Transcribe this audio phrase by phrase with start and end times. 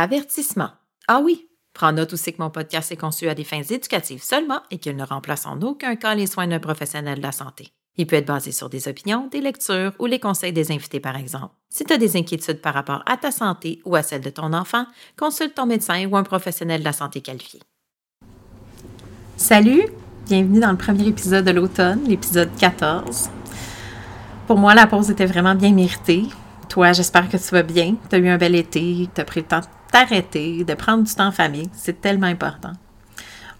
[0.00, 0.70] Avertissement.
[1.08, 4.60] Ah oui, prends note aussi que mon podcast est conçu à des fins éducatives seulement
[4.70, 7.72] et qu'il ne remplace en aucun cas les soins d'un professionnel de la santé.
[7.96, 11.16] Il peut être basé sur des opinions, des lectures ou les conseils des invités, par
[11.16, 11.52] exemple.
[11.68, 14.52] Si tu as des inquiétudes par rapport à ta santé ou à celle de ton
[14.52, 17.60] enfant, consulte ton médecin ou un professionnel de la santé qualifié.
[19.36, 19.82] Salut,
[20.28, 23.30] bienvenue dans le premier épisode de l'automne, l'épisode 14.
[24.46, 26.22] Pour moi, la pause était vraiment bien méritée.
[26.68, 27.96] Toi, j'espère que tu vas bien.
[28.08, 31.04] Tu as eu un bel été, tu as pris le temps de t'arrêter, de prendre
[31.04, 31.68] du temps en famille.
[31.72, 32.72] C'est tellement important.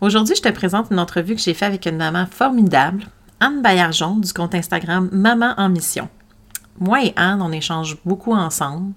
[0.01, 3.05] Aujourd'hui, je te présente une entrevue que j'ai faite avec une maman formidable,
[3.41, 6.09] Anne Baillargeon, du compte Instagram Maman en Mission.
[6.81, 8.95] Moi et Anne, on échange beaucoup ensemble.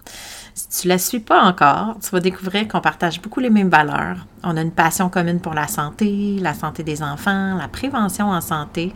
[0.53, 4.27] Si tu la suis pas encore, tu vas découvrir qu'on partage beaucoup les mêmes valeurs.
[4.43, 8.41] On a une passion commune pour la santé, la santé des enfants, la prévention en
[8.41, 8.93] santé,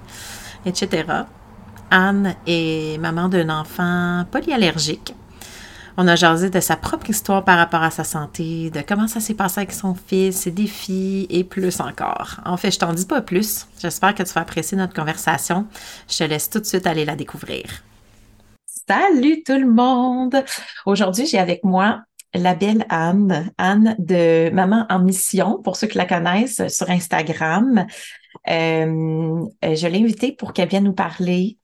[0.65, 1.05] etc.
[1.89, 5.15] Anne est maman d'un enfant polyallergique
[5.97, 9.19] on a jasé de sa propre histoire par rapport à sa santé, de comment ça
[9.19, 12.41] s'est passé avec son fils, ses défis et plus encore.
[12.45, 13.67] En fait, je t'en dis pas plus.
[13.79, 15.65] J'espère que tu vas apprécier notre conversation.
[16.09, 17.83] Je te laisse tout de suite aller la découvrir.
[18.87, 20.43] Salut tout le monde!
[20.85, 22.01] Aujourd'hui, j'ai avec moi
[22.33, 27.87] la belle Anne, Anne de Maman en Mission, pour ceux qui la connaissent sur Instagram.
[28.47, 31.57] Euh, je l'ai invitée pour qu'elle vienne nous parler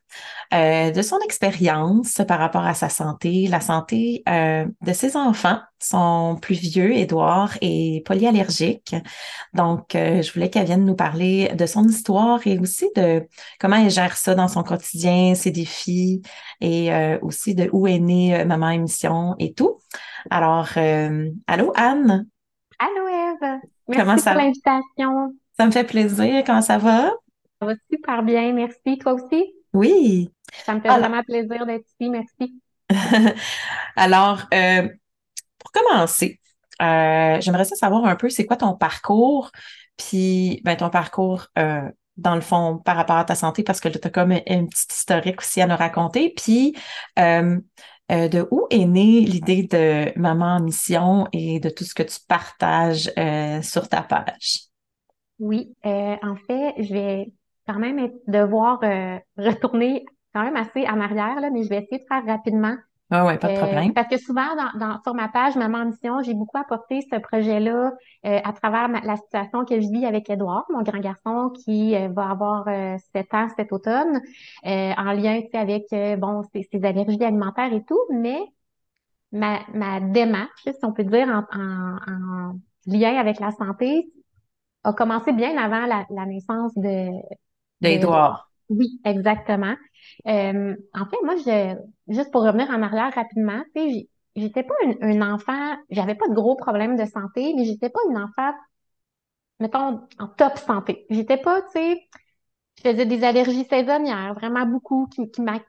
[0.53, 5.59] euh, de son expérience par rapport à sa santé, la santé euh, de ses enfants.
[5.79, 8.95] Son plus vieux, Édouard, est polyallergique.
[9.53, 13.25] Donc, euh, je voulais qu'elle vienne nous parler de son histoire et aussi de
[13.59, 16.21] comment elle gère ça dans son quotidien, ses défis
[16.59, 16.91] et
[17.21, 19.77] aussi de où est née Maman Émission et tout.
[20.29, 20.69] Alors,
[21.47, 22.27] allô Anne?
[22.77, 23.59] Allô Eve!
[23.87, 24.31] Merci comment ça...
[24.33, 25.35] pour l'invitation.
[25.57, 26.43] Ça me fait plaisir.
[26.45, 27.11] Comment ça va?
[27.59, 28.97] Ça va super bien, merci.
[28.99, 29.53] Toi aussi?
[29.73, 30.29] Oui.
[30.65, 32.09] Ça me fait vraiment plaisir d'être ici.
[32.09, 32.61] Merci.
[33.95, 34.87] Alors, euh,
[35.57, 36.39] pour commencer,
[36.81, 39.51] euh, j'aimerais savoir un peu c'est quoi ton parcours,
[39.97, 43.89] puis ben, ton parcours euh, dans le fond par rapport à ta santé, parce que
[43.89, 46.33] tu as comme une petite historique aussi à nous raconter.
[46.35, 46.75] Puis,
[47.17, 52.17] de où est née l'idée de Maman en mission et de tout ce que tu
[52.27, 53.09] partages
[53.63, 54.65] sur ta page?
[55.39, 57.31] Oui, en fait, je vais
[57.67, 61.99] quand même devoir euh, retourner quand même assez en arrière, là, mais je vais essayer
[61.99, 62.75] de faire rapidement.
[63.13, 63.93] Ah ouais, pas de euh, problème.
[63.93, 67.91] parce que souvent, dans, sur ma page Maman Mission, j'ai beaucoup apporté ce projet-là
[68.25, 72.29] euh, à travers la situation que je vis avec Edouard, mon grand garçon qui va
[72.29, 72.65] avoir
[73.13, 74.21] 7 ans cet automne,
[74.63, 75.87] en lien avec
[76.19, 78.39] bon ses, allergies alimentaires et tout, mais
[79.33, 82.55] ma, ma démarche, si on peut dire, en, en,
[82.85, 84.09] lien avec la santé,
[84.85, 87.09] a commencé bien avant la, la naissance de,
[87.81, 88.51] D'Edouard.
[88.69, 89.75] Oui, exactement.
[90.27, 91.75] Euh, en fait, moi, je,
[92.13, 96.33] juste pour revenir en arrière rapidement, tu sais, j'étais pas un, enfant, j'avais pas de
[96.33, 98.53] gros problèmes de santé, mais j'étais pas une enfant,
[99.59, 101.05] mettons, en top santé.
[101.09, 102.07] J'étais pas, tu sais,
[102.77, 105.59] je faisais des allergies saisonnières, vraiment beaucoup, qui, qui m'a,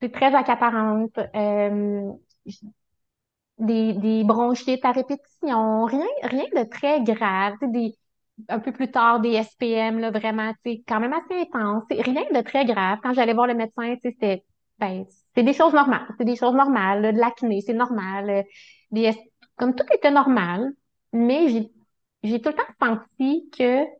[0.00, 1.18] c'est très accaparante.
[1.34, 2.12] Euh,
[3.58, 7.96] des, des bronchites à répétition, rien, rien de très grave, des,
[8.48, 11.84] un peu plus tard des SPM, là, vraiment, tu sais, quand même assez intense.
[11.90, 12.98] Rien de très grave.
[13.02, 14.44] Quand j'allais voir le médecin, tu sais, c'était,
[14.78, 15.04] ben,
[15.34, 16.06] c'est des choses normales.
[16.18, 18.30] C'est des choses normales, là, de l'acné, c'est normal.
[18.30, 18.42] euh,
[18.90, 19.12] des
[19.56, 20.72] comme tout était normal,
[21.12, 21.70] mais j'ai,
[22.24, 23.94] j'ai tout le temps senti que, qu'il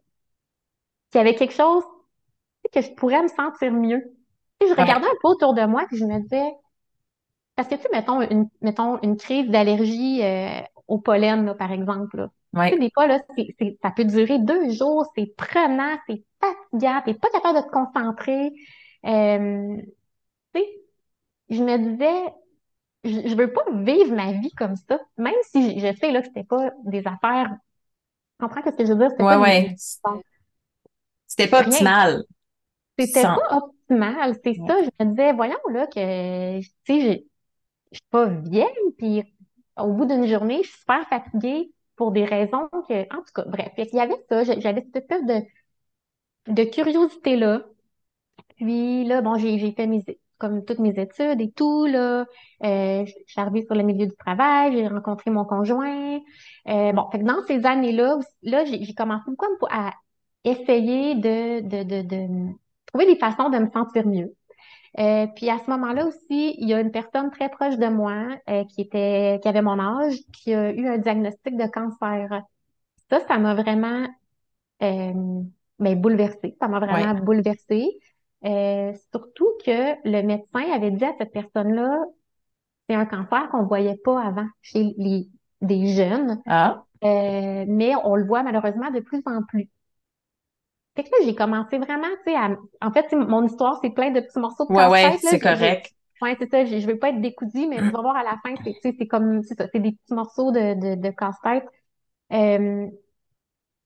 [1.15, 1.85] y avait quelque chose,
[2.73, 4.03] que je pourrais me sentir mieux.
[4.61, 6.53] Sais, je regardais un peu autour de moi, puis je me disais,
[7.56, 11.73] parce que, tu sais, mettons une, mettons une crise d'allergie, euh, au pollen, là, par
[11.73, 12.31] exemple, là.
[12.69, 12.81] Tu sais, Ouais.
[12.81, 17.15] des fois, là, c'est, c'est- ça peut durer deux jours, c'est prenant, c'est fatigant, t'es
[17.15, 18.53] pas capable de te concentrer.
[19.06, 19.77] Euh,
[20.55, 20.69] tu sais,
[21.51, 22.35] je me disais,
[23.05, 26.23] je, je veux pas vivre ma vie comme ça, même si je, je sais, là,
[26.23, 27.51] que c'était pas des affaires,
[28.41, 29.11] tu comprends ce que je veux dire?
[29.12, 29.77] C'était Ouais, pas des, ouais.
[30.05, 30.23] bon,
[31.27, 32.25] C'était pas optimal.
[32.99, 33.35] c'était Sans.
[33.35, 34.67] pas optimal, c'est Ouais.
[34.67, 37.27] ça, je me disais, voyons, là, que, tu sais,
[37.94, 38.69] je, suis pas vieille,
[38.99, 39.25] puis
[39.79, 43.44] au bout d'une journée, je suis super fatiguée pour des raisons que, en tout cas,
[43.46, 45.43] bref, qu'il y avait ça, j'avais cette espèce de,
[46.49, 47.62] de curiosité-là.
[48.56, 50.05] Puis là, bon, j'ai fait mes,
[50.38, 52.26] comme toutes mes études et tout, là.
[52.64, 56.20] Euh, je suis arrivée sur le milieu du travail, j'ai rencontré mon conjoint.
[56.69, 59.94] Euh, bon, fait que dans ces années-là, là, j'ai j'ai commencé beaucoup à, me- à
[60.44, 62.55] essayer de, de, de, de
[62.87, 64.35] trouver des façons de me sentir mieux.
[64.99, 68.29] Euh, puis à ce moment-là aussi, il y a une personne très proche de moi
[68.49, 72.43] euh, qui était, qui avait mon âge, qui a eu un diagnostic de cancer.
[73.11, 74.06] Ça, ça m'a vraiment
[74.82, 75.43] euh,
[75.79, 76.56] ben, bouleversée.
[76.61, 77.20] Ça m'a vraiment Ouais.
[77.20, 77.88] bouleversée.
[78.44, 81.99] Euh, surtout que le médecin avait dit à cette personne-là,
[82.88, 85.29] c'est un cancer qu'on voyait pas avant chez les,
[85.62, 86.85] des jeunes, Ah.
[87.05, 89.69] euh, mais on le voit malheureusement de plus en plus.
[90.96, 92.56] Fait que là, j'ai commencé vraiment, tu sais, à...
[92.82, 95.94] en fait, mon histoire, c'est plein de petits morceaux de Ouais, ouais, c'est correct.
[96.23, 98.38] ouais, c'est ça, je, je veux pas être décousue, mais tu vas voir à la
[98.43, 101.67] fin, c'est, c'est comme, c'est ça, c'est des petits morceaux de, de, de casse-tête.
[102.32, 102.88] Euh,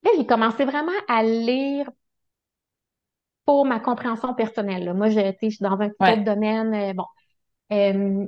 [0.03, 1.91] là, j'ai commencé vraiment à lire
[3.45, 4.95] pour ma compréhension personnelle, là.
[4.95, 6.19] Moi, je, tu sais, je suis dans un Ouais.
[6.25, 7.05] domaine, euh, bon.
[7.73, 8.27] Euh,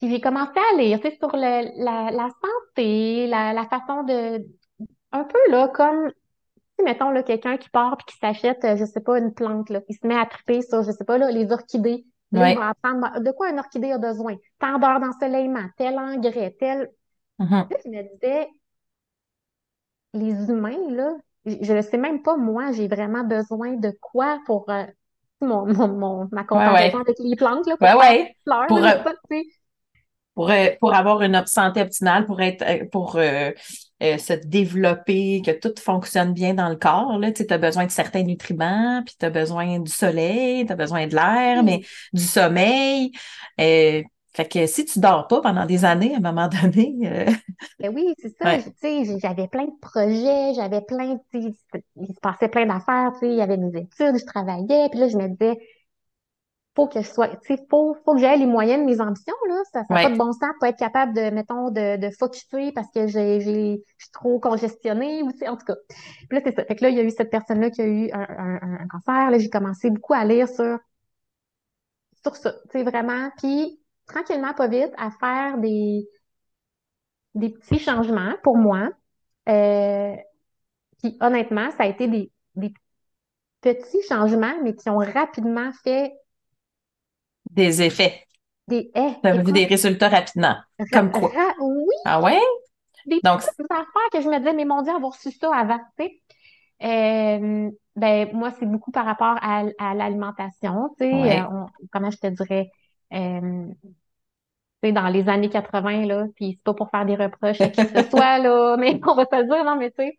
[0.00, 4.04] puis j'ai commencé à lire, tu sais, sur le, la, la santé, la, la façon
[4.04, 4.46] de,
[5.12, 6.12] un peu, là, comme
[6.84, 9.80] mettons, là, quelqu'un qui part puis qui s'achète, euh, je sais pas, une plante, là,
[9.88, 12.06] il se met à triper sur, je sais pas, là, les orchidées.
[12.34, 14.36] Il va apprendre de quoi un orchidée a besoin?
[14.58, 16.90] Tant d'heures d'ensoleillement, tel engrais, tel.
[17.70, 18.48] Là, je me disais,
[20.14, 21.16] les humains, là,
[21.46, 24.84] je ne sais même pas, moi, j'ai vraiment besoin de quoi pour euh,
[25.40, 27.00] mon, mon, mon- ma comparaison ouais.
[27.00, 29.04] avec les plantes, là, pour Ouais, fleurs, Pour, là, euh,
[30.34, 33.50] pour, pour avoir une santé optimale, pour être, pour euh,
[34.02, 37.90] euh, se développer, que tout fonctionne bien dans le corps, là, tu as besoin de
[37.90, 42.22] certains nutriments, puis tu as besoin du soleil, tu as besoin de l'air, mais du
[42.22, 43.12] sommeil.
[43.60, 44.02] Euh,
[44.34, 47.26] fait que si tu dors pas pendant des années, à un moment donné, euh,
[47.78, 48.44] Ben oui, c'est ça.
[48.44, 51.20] ouais, Tu sais, j'avais plein de projets, j'avais plein, de-
[51.96, 54.98] il se passait plein d'affaires, tu sais, il y avait mes études, je travaillais, puis
[54.98, 55.58] là, je me disais,
[56.78, 59.34] faut que je sois, tu sais, faut, faut que j'aie les moyens de mes ambitions,
[59.48, 59.62] là.
[59.72, 62.88] Ça n'a pas de bon sens pour être capable de, mettons, de, de focusser parce
[62.94, 65.74] que j'ai, j'ai, je suis trop congestionnée ou, tu sais, en tout cas.
[65.88, 66.64] Puis là, c'est ça.
[66.64, 68.78] Fait que là, il y a eu cette personne-là qui a eu un, un, un-
[68.82, 69.30] un cancer.
[69.32, 70.78] Là, j'ai commencé beaucoup à lire sur,
[72.22, 73.30] sur ça, tu sais, vraiment.
[73.38, 76.08] Puis, tranquillement, pas vite, à faire des,
[77.34, 78.90] des petits changements pour moi.
[79.48, 80.14] Euh,
[81.02, 82.72] puis, honnêtement, ça a été des, des
[83.62, 86.12] petits changements, mais qui ont rapidement fait
[87.50, 88.24] des effets.
[88.68, 89.16] des haies.
[89.22, 90.56] Tu as vu Écoute, des résultats rapidement.
[90.78, 91.40] ra- Comme quoi?
[91.60, 92.40] oui, Ah ouais?
[93.06, 95.78] des Donc, petites affaires que je me disais, mais mon Dieu, avoir su ça avant,
[95.98, 96.22] tu sais.
[96.82, 101.40] Euh, ben, moi, c'est beaucoup par rapport à, à l'alimentation, tu sais.
[101.40, 101.48] Euh, ouais,
[101.92, 102.70] comment je te dirais,
[103.14, 103.66] euh,
[104.82, 107.86] sais, dans les années 80, là, puis c'est pas pour faire des reproches à qui
[107.86, 110.18] que ce soit, là, mais on va se le dire, non, mais tu sais,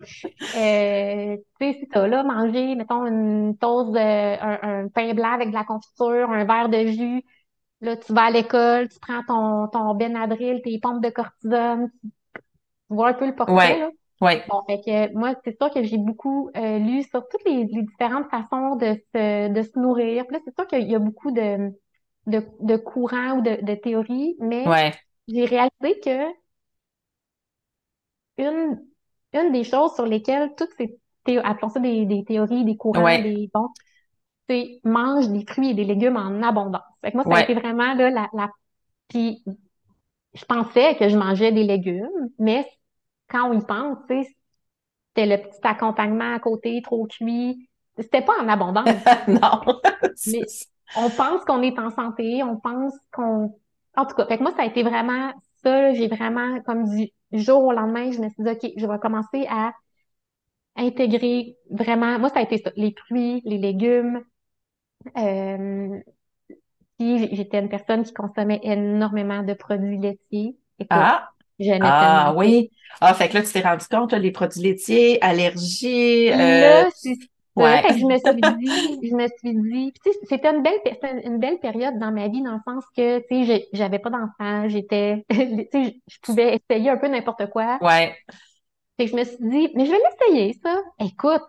[0.55, 5.33] euh, tu sais, c'est ça, là, manger, mettons, une toast de, un, un pain blanc
[5.33, 7.23] avec de la confiture, un verre de jus,
[7.81, 11.89] là, tu vas à l'école, tu prends ton, ton Benadryl, tes pompes de cortisone,
[12.89, 13.89] tu vois un peu le portrait, ouais, là.
[14.21, 17.65] ouais, Bon, fait que moi, c'est sûr que j'ai beaucoup euh, lu sur toutes les,
[17.65, 20.25] les différentes façons de se, de se nourrir.
[20.27, 21.71] Puis là, c'est sûr qu'il y a beaucoup de,
[22.27, 26.33] de, de courants ou de, de théories, mais ouais, j'ai réalisé que
[28.37, 28.79] une,
[29.33, 33.17] une des choses sur lesquelles toutes ces théo- appelons ça des, des théories, des courants,
[33.17, 33.67] ouais, des bon,
[34.49, 36.83] c'est mange des fruits et des légumes en abondance.
[37.03, 38.49] Fait que moi, ça a été vraiment là, la, la...
[39.09, 39.43] Puis
[40.35, 42.09] je pensais que je mangeais des légumes,
[42.39, 42.67] mais
[43.29, 44.29] quand on y pense, tu sais,
[45.15, 47.69] c'était le petit accompagnement à côté, trop cuit.
[47.97, 49.81] C'était pas en abondance, non.
[50.25, 50.47] mais
[50.95, 53.55] on pense qu'on est en santé, on pense qu'on...
[53.95, 55.93] En tout cas, fait que moi, ça a été vraiment ça.
[55.93, 59.45] J'ai vraiment, comme du jour au lendemain, je me suis dit, OK, je vais commencer
[59.49, 59.73] à
[60.75, 64.23] intégrer vraiment, moi, ça a été ça, les fruits, les légumes.
[65.17, 65.99] Euh,
[66.99, 70.57] j'étais une personne qui consommait énormément de produits laitiers.
[70.79, 71.09] Écoute,
[71.79, 72.71] Ah, ah oui.
[73.01, 76.89] Ah, fait que là, tu t'es rendu compte, là, les produits laitiers, allergies, euh, Là,
[76.95, 77.27] c'est ça.
[77.59, 77.81] Ouais.
[77.81, 79.93] Fait que je me suis dit, je me suis dit,
[80.27, 80.79] c'était une belle,
[81.25, 84.67] une belle période dans ma vie, dans le sens que, tu sais, j'avais pas d'enfant,
[84.69, 85.37] j'étais, tu
[85.71, 87.79] sais, je pouvais essayer un peu n'importe quoi.
[87.81, 88.15] Ouais.
[88.97, 90.81] Fait que je me suis dit, mais je vais l'essayer, ça.
[90.99, 91.43] Écoute,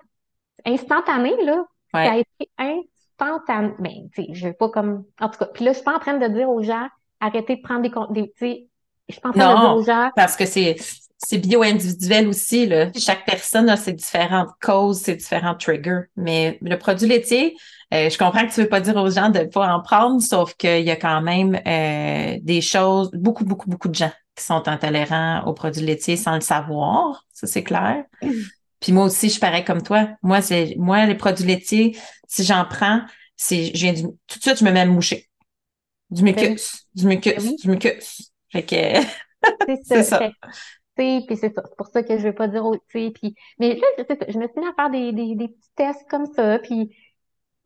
[0.65, 1.65] instantané, là,
[2.03, 2.21] ça a Ouais.
[2.21, 3.75] été instantané.
[3.79, 5.97] Ben, tu sais, je veux pas comme, en tout cas, puis là, je suis pas
[5.97, 6.89] en train de dire aux gens,
[7.21, 8.69] arrêtez de prendre des, des, tu sais,
[9.09, 10.77] je suis pas en train de dire Non, aux gens, parce que c'est
[11.23, 12.91] c'est bio-individuel aussi, là.
[12.99, 16.03] Chaque personne a ses différentes causes, ses différents triggers.
[16.17, 17.57] Mais le produit laitier,
[17.93, 20.55] euh, je comprends que tu veux pas dire aux gens de pas en prendre, sauf
[20.55, 24.67] qu'il y a quand même euh, des choses, beaucoup, beaucoup, beaucoup de gens qui sont
[24.67, 27.27] intolérants aux produits laitiers sans le savoir.
[27.35, 28.05] Ça, c'est clair.
[28.81, 30.09] Puis moi aussi, je suis pareil comme toi.
[30.23, 31.99] Moi, c'est moi, les produits laitiers,
[32.29, 33.03] si j'en prends,
[33.37, 35.29] c'est je viens du, tout de suite, je me mets à me moucher.
[36.11, 38.33] Du ben mucus, du mucus, ben du mucus.
[38.51, 39.07] Fait que
[39.85, 40.31] c'est ça.
[41.27, 43.87] puis c'est pour ça que je veux pas dire, aux- tu sais, puis, mais là.
[44.29, 46.95] Je me suis mis à faire des, des, petits tests comme ça, puis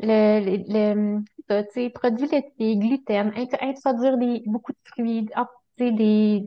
[0.01, 5.49] le, le, le tu sais, gluten, int- introduire des, beaucoup de fruits, ah,
[5.79, 6.47] tu sais, des,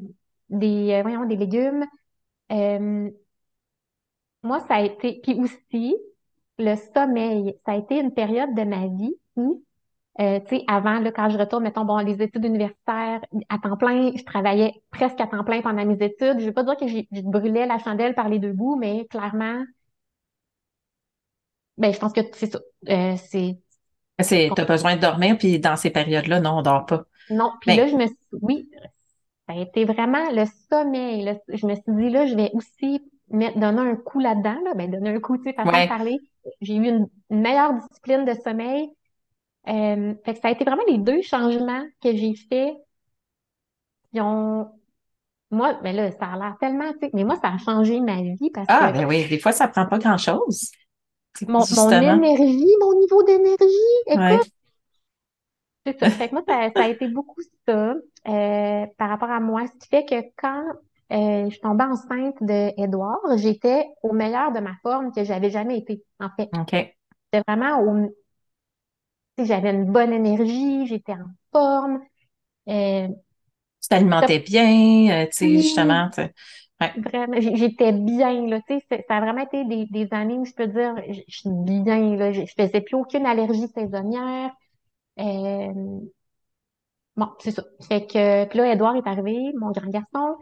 [0.50, 1.86] des, euh, voyons, des légumes.
[2.52, 3.12] Euh,
[4.44, 5.96] moi, ça a été, puis aussi,
[6.58, 9.64] le sommeil, ça a été une période de ma vie où,
[10.20, 13.78] euh, tu sais, avant, là, quand je retourne, mettons, bon, les études universitaires, à temps
[13.78, 16.40] plein, je travaillais presque à temps plein pendant mes études.
[16.40, 19.06] Je veux pas dire que j'ai- je brûlais la chandelle par les deux bouts, mais
[19.08, 19.64] clairement,
[21.78, 22.60] ben, je pense que c'est ça.
[22.90, 23.60] Euh, c'est,
[24.20, 27.06] C'est, t'as besoin de dormir, puis dans ces périodes-là, non, on dort pas.
[27.30, 27.52] non.
[27.62, 28.70] Puis Ben, là, je me suis, oui,
[29.48, 31.36] ça a été vraiment le sommeil, là.
[31.50, 34.74] Je me suis dit, là, je vais aussi mettre, donner un coup là-dedans, là.
[34.76, 36.20] Ben, donner un coup, tu sais, façon de parler.
[36.62, 38.90] J'ai eu une, une meilleure discipline de sommeil.
[39.68, 42.74] Euh, fait que ça a été vraiment les deux changements que j'ai faits
[44.12, 44.70] qui ont,
[45.52, 48.22] moi, ben là, ça a l'air tellement, tu sais, mais moi, ça a changé ma
[48.22, 50.72] vie parce ah, que ben oui, des fois, ça prend pas grand-chose.
[51.48, 53.66] Mon, énergie, mon niveau d'énergie,
[54.08, 54.36] ouais.
[54.36, 54.52] écoute,
[55.86, 56.10] c'est ça.
[56.10, 57.94] Fait que moi, ça, ça a été beaucoup ça,
[58.28, 59.66] euh, par rapport à moi.
[59.68, 60.64] Ce qui fait que quand,
[61.14, 65.50] euh, je suis tombée enceinte de Édouard, j'étais au meilleur de ma forme que j'avais
[65.50, 66.50] jamais été, en fait.
[66.58, 66.72] OK.
[66.72, 68.10] C'était vraiment au,
[69.46, 72.02] j'avais une bonne énergie, j'étais en forme,
[72.70, 73.08] euh,
[73.82, 76.10] Tu t'alimentais bien, euh, tu sais, oui, justement.
[76.82, 76.96] Ouais.
[76.96, 80.54] Vraiment, j'étais bien, là, tu sais, ça a vraiment été des, des années où je
[80.54, 84.52] peux dire, je suis bien, là, je, je faisais plus aucune allergie saisonnière,
[85.20, 85.74] euh,
[87.16, 87.64] bon, c'est ça.
[87.88, 90.36] Fait que, puis là, Edouard est arrivé, mon grand garçon,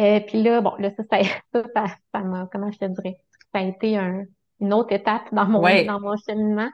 [0.00, 1.18] euh, puis là, bon, là, ça, ça,
[1.74, 3.16] ça, ça, comment je te dirais,
[3.54, 4.24] ça a été un,
[4.60, 5.84] une autre étape dans mon, Ouais.
[5.84, 6.70] dans mon cheminement,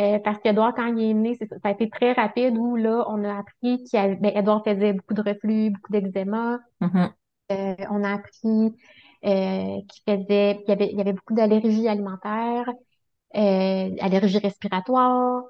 [0.00, 3.04] euh, parce qu'Edouard, quand il est né, ça, ça a été très rapide où, là,
[3.08, 7.14] on a appris qu'il y avait, ben, Edouard faisait beaucoup de reflux, beaucoup d'eczéma, Mhm.
[7.52, 8.74] euh, on a appris
[9.24, 12.68] euh, qu'il faisait, il y avait, il y avait beaucoup d'allergies alimentaires,
[13.36, 15.44] euh, allergies respiratoires.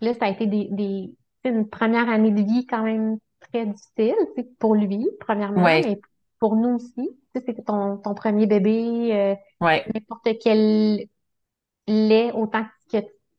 [0.00, 4.14] Là, ça a été des, des, une première année de vie quand même très difficile,
[4.58, 6.00] pour lui, premièrement, Ouais, mais
[6.40, 7.10] pour nous aussi.
[7.34, 9.86] C'était ton, ton premier bébé, euh, ouais.
[9.94, 11.06] n'importe quel
[11.86, 12.70] lait, autant que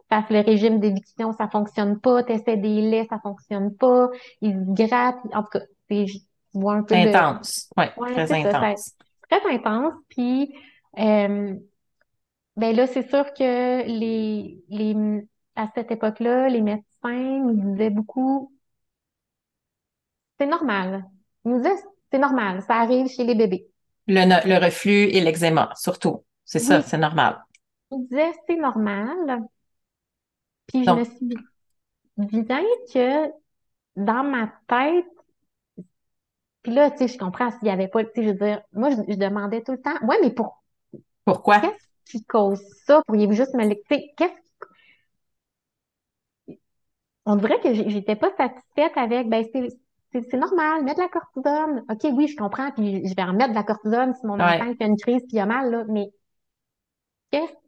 [0.10, 4.10] tu fasses le régime d'éviction, ça fonctionne pas, t'essaies des laits, ça fonctionne pas,
[4.42, 6.20] ils se grattent, en tout cas, c'est, je
[6.54, 7.70] vois un peu de, Intense.
[7.78, 8.96] Ouais, très ça, intense.
[9.30, 9.94] très intense.
[10.10, 10.54] Puis,
[11.00, 11.56] euh,
[12.56, 14.96] ben là, c'est sûr que les, les,
[15.56, 16.84] à cette époque-là, les médecins
[17.44, 18.52] nous disaient beaucoup,
[20.40, 21.06] c'est normal.
[21.46, 21.76] Ils nous disaient,
[22.12, 23.68] c'est normal, ça arrive chez les bébés.
[24.08, 26.24] Le, le reflux et l'eczéma, surtout.
[26.46, 27.44] C'est ça, Oui, c'est normal.
[27.92, 29.48] ils disaient, c'est normal.
[30.68, 31.46] Puis je me suis
[32.18, 33.32] dit bien que
[33.98, 35.06] dans ma tête,
[36.64, 38.62] puis là, tu sais, je comprends s'il y avait pas, tu sais, je veux dire,
[38.74, 40.62] moi, je, je demandais tout le temps, ouais, mais pour,
[41.26, 41.62] pourquoi?
[41.62, 43.02] qu'est-ce qui cause ça?
[43.08, 44.08] Pourriez-vous juste me l'expliquer?
[44.18, 44.42] Tu sais, qu'est-ce
[47.28, 51.86] On dirait que j'étais pas satisfaite avec, ben c'est normal, mettre de la cortisone.
[51.92, 54.66] OK, oui, je comprends, puis je vais en mettre de la cortisone si mon enfant
[54.66, 54.78] Ouais.
[54.80, 56.10] fait une crise puis il a mal, là, mais
[57.32, 57.67] qu'est-ce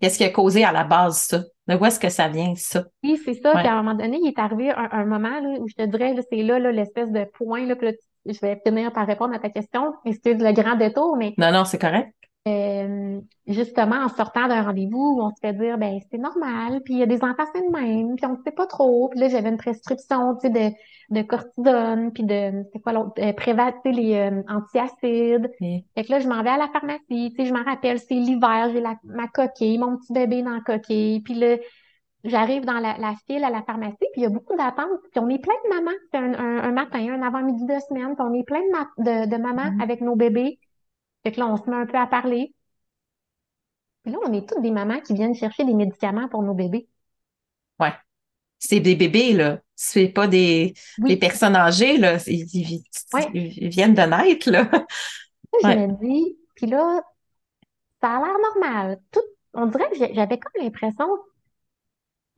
[0.00, 1.42] Qu'est-ce qui a causé à la base ça?
[1.66, 2.84] De où est-ce que ça vient, ça?
[3.02, 3.52] oui, c'est ça.
[3.52, 3.68] Puis Ouais.
[3.68, 6.14] à un moment donné, il est arrivé un, un moment là, où je te dirais,
[6.14, 7.92] là, c'est là, là, l'espèce de point, là, puis là,
[8.26, 9.94] je vais finir par répondre à ta question.
[10.04, 12.12] Excuse le grand détour, mais Non, non, c'est correct.
[12.48, 17.00] Euh, justement, en sortant d'un rendez-vous, on se fait dire, ben, c'est normal, puis il
[17.00, 19.08] y a des enfants, c'est le même, puis on ne sait pas trop.
[19.10, 23.12] Puis là, j'avais une prescription, tu sais, de, de cortisone, puis de, c'est quoi l'autre,
[23.18, 25.50] euh, Prévat, tu sais, les euh, antiacides.
[25.60, 27.98] Et- Fait que là, je m'en vais à la pharmacie, tu sais, je m'en rappelle,
[27.98, 31.56] c'est l'hiver, j'ai la, ma coquille, mon petit bébé dans la coquille, puis là,
[32.24, 35.20] j'arrive dans la, la file à la pharmacie, puis il y a beaucoup d'attentes, puis
[35.20, 38.26] on est plein de mamans, c'est un, un, un matin, un avant-midi de semaine, puis
[38.28, 39.80] on est plein de, ma- de, de mamans Mhm.
[39.80, 40.58] avec nos bébés.
[41.24, 42.54] Fait que là, on se met un peu à parler.
[44.02, 46.88] Puis là, on est toutes des mamans qui viennent chercher des médicaments pour nos bébés.
[47.80, 47.92] Ouais.
[48.58, 49.60] C'est des bébés, là.
[49.76, 51.10] C'est pas des, Oui.
[51.10, 52.16] des personnes âgées, là.
[52.26, 53.30] Ils, ils- Ouais.
[53.34, 54.68] ils viennent de naître, là.
[55.62, 55.86] Je Ouais.
[55.86, 57.02] me dis, puis là,
[58.02, 59.00] ça a l'air normal.
[59.10, 59.20] Tout,
[59.54, 61.06] on dirait que j'avais comme l'impression,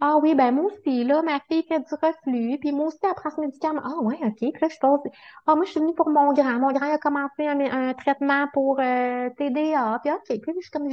[0.00, 3.14] ah oui, ben moi aussi, là, ma fille fait du reflux, puis moi aussi, elle
[3.14, 3.83] prend ce médicament.
[3.85, 4.37] Ah ouais, OK.
[4.38, 5.00] Puis là, je pose,
[5.47, 6.59] ah moi, je suis venue pour mon grand.
[6.59, 9.99] Mon grand, a commencé un, un traitement pour euh, TDA.
[10.02, 10.88] Puis OK, puis je suis comme,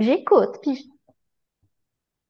[0.00, 0.84] j'écoute, puis je-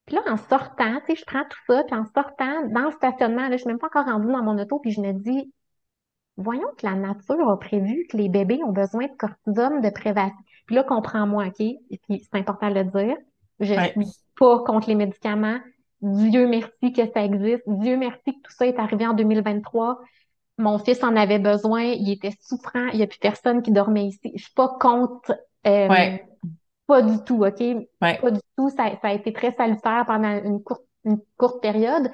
[0.07, 2.93] Puis là, en sortant, tu sais, je prends tout ça, puis en sortant dans le
[2.93, 5.53] stationnement, là, je suis même pas encore rendue dans mon auto, puis je me dis,
[6.37, 10.37] voyons que la nature a prévu que les bébés ont besoin de cortisone de prévention.
[10.67, 11.57] Puis là, comprends-moi, OK?
[11.57, 13.17] Puis c'est important de le dire.
[13.61, 13.99] Je Ouais.
[14.03, 14.07] suis
[14.39, 15.59] pas contre les médicaments.
[16.01, 17.63] Dieu merci que ça existe.
[17.67, 19.99] Dieu merci que tout ça est arrivé en 2023.
[20.59, 21.83] Mon fils en avait besoin.
[21.83, 22.87] Il était souffrant.
[22.93, 24.33] Il n'y a plus personne qui dormait ici.
[24.35, 25.33] Je suis pas contre,
[25.67, 26.25] euh, Ouais.
[26.87, 27.61] pas du tout, OK?
[27.61, 28.19] Ouais.
[28.21, 28.69] Pas du tout.
[28.71, 32.11] Ça, ça a été très salutaire pendant une courte, une courte période.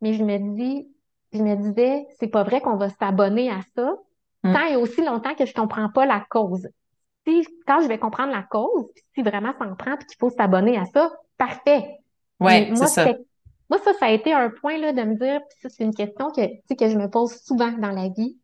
[0.00, 0.88] Mais je me dis,
[1.32, 3.94] je me disais, c'est pas vrai qu'on va s'abonner à ça
[4.44, 4.52] Mm.
[4.52, 6.68] tant et aussi longtemps que je comprends pas la cause.
[7.26, 10.30] Si, quand je vais comprendre la cause, si vraiment ça en prend puis qu'il faut
[10.30, 11.98] s'abonner à ça, parfait.
[12.38, 13.14] Ouais, Mais c'est moi.
[13.68, 15.84] C'est- moi, ça, ça a été un point là, de me dire, puis ça, c'est
[15.84, 18.38] une question que, tu sais, que je me pose souvent dans la vie.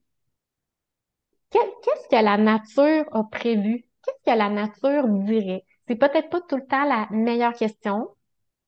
[1.50, 3.84] Que- Qu'est-ce que la nature a prévu?
[4.02, 5.64] Qu'est-ce que la nature dirait?
[5.88, 8.08] C'est peut-être pas tout le temps la meilleure question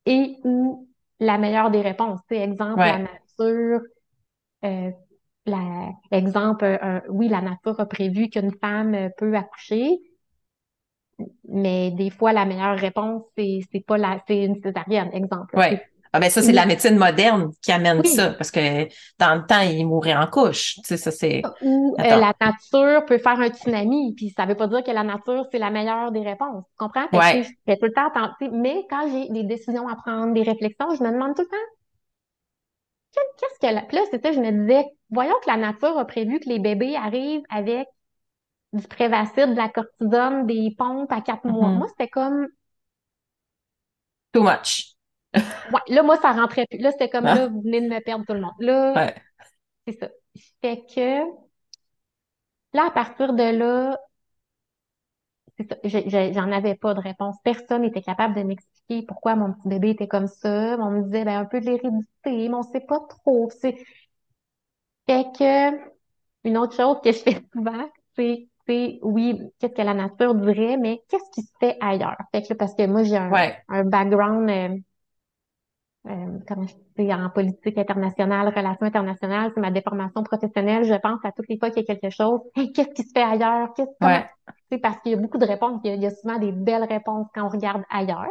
[0.06, 0.88] et ou
[1.20, 2.20] la meilleure des réponses.
[2.30, 3.80] Sais, exemple, la nature,
[4.64, 4.92] euh,
[5.46, 9.98] la, exemple, euh, oui, la nature a prévu qu'une femme peut accoucher,
[11.48, 15.56] mais des fois, la meilleure réponse, c'est, c'est pas la, c'est une césarienne, exemple.
[15.56, 15.74] Ouais.
[16.16, 16.54] Ah ben ça, c'est Oui.
[16.54, 18.08] la médecine moderne qui amène Oui.
[18.08, 18.84] ça, parce que
[19.18, 20.76] dans le temps, ils mouraient en couche.
[20.76, 21.42] Tu sais, ça, c'est...
[21.60, 25.02] Ou euh, la nature peut faire un tsunami, puis ça veut pas dire que la
[25.02, 26.64] nature, c'est la meilleure des réponses.
[26.70, 27.06] Tu comprends?
[27.08, 27.42] Que, Ouais.
[27.42, 30.94] je fais tout le temps tenter, mais quand j'ai des décisions à prendre, des réflexions,
[30.94, 33.82] je me demande tout le temps, qu'est-ce que la...
[33.82, 36.58] Puis là, c'est ça, je me disais, voyons que la nature a prévu que les
[36.58, 37.86] bébés arrivent avec
[38.72, 41.68] du Prévacid, de la cortisone, des pompes à quatre mois.
[41.68, 41.78] Mhm.
[41.78, 42.46] Moi, c'était comme,
[44.32, 44.95] Too much.
[45.36, 46.78] Ouais, là, moi, ça rentrait plus.
[46.78, 47.34] Là, c'était comme, Ah.
[47.34, 48.54] là, vous venez de me perdre tout le monde.
[48.60, 49.14] Là, Ouais.
[49.86, 50.08] c'est ça.
[50.62, 51.22] Fait que,
[52.72, 53.98] là, à partir de là,
[55.84, 57.36] j'en avais pas de réponse.
[57.42, 60.76] Personne n'était capable de m'expliquer pourquoi mon petit bébé était comme ça.
[60.78, 63.50] On me disait, ben, un peu de l'hérédité, mais on sait pas trop.
[63.60, 63.76] C'est...
[65.08, 65.70] Fait que,
[66.44, 70.76] une autre chose que je fais souvent, c'est, c'est, oui, qu'est-ce que la nature dirait,
[70.76, 72.16] mais qu'est-ce qui se fait ailleurs?
[72.32, 73.56] Fait que là, parce que moi, j'ai un, Ouais.
[73.68, 74.76] un background, euh,
[76.08, 80.84] euh, comment je dis, en politique internationale, relations internationales, c'est ma déformation professionnelle.
[80.84, 82.40] Je pense à toutes les fois qu'il y a quelque chose.
[82.54, 83.74] Hey, qu'est-ce qui se fait ailleurs?
[83.74, 84.24] Qu'est-ce, Ouais.
[84.70, 85.80] c'est parce qu'il y a beaucoup de réponses.
[85.84, 88.28] Il y a, il y a souvent des belles réponses quand on regarde ailleurs.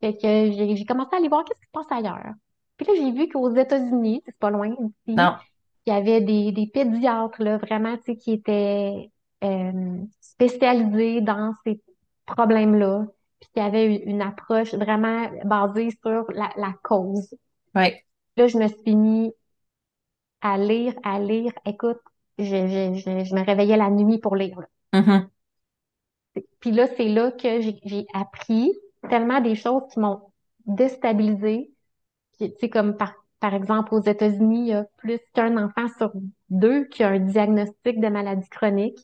[0.00, 2.32] Fait que j'ai, j'ai commencé à aller voir qu'est-ce qui se passe ailleurs.
[2.76, 5.16] Puis là, j'ai vu qu'aux États-Unis, c'est pas loin d'ici,
[5.86, 9.10] il y avait des, des pédiatres, là, vraiment, tu sais, qui étaient
[9.44, 11.80] euh, spécialisés dans ces
[12.26, 13.04] problèmes-là,
[13.44, 17.34] puis qui avaient une, une approche vraiment basée sur la, la cause.
[17.74, 18.04] Ouais.
[18.36, 19.32] Là, je me suis mis
[20.40, 21.52] à lire, à lire.
[21.64, 22.00] Écoute,
[22.38, 25.00] je, je, je, je me réveillais la nuit pour lire, là.
[25.00, 25.28] Mhm.
[26.60, 28.72] Puis là, c'est là que j'ai appris
[29.08, 30.20] tellement des choses qui m'ont
[30.66, 31.70] déstabilisée.
[32.38, 36.10] Tu sais, comme par, par exemple, aux États-Unis, il y a plus qu'un enfant sur
[36.50, 38.98] deux qui a un diagnostic de maladie chronique.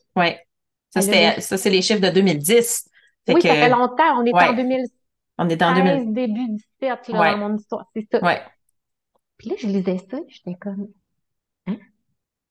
[0.89, 2.89] C'était, ça, c'est les chiffres de 2010.
[3.25, 4.19] Fait Oui, que, ça fait longtemps.
[4.19, 4.47] On est ouais.
[4.47, 4.89] en 2016,
[5.37, 6.13] on est dans 2000.
[6.13, 6.47] début
[6.81, 7.31] 17, là, Ouais.
[7.31, 7.85] dans mon histoire.
[7.95, 8.23] C'est ça.
[8.23, 8.41] Ouais.
[9.37, 10.87] Puis là, je lisais ça, j'étais comme,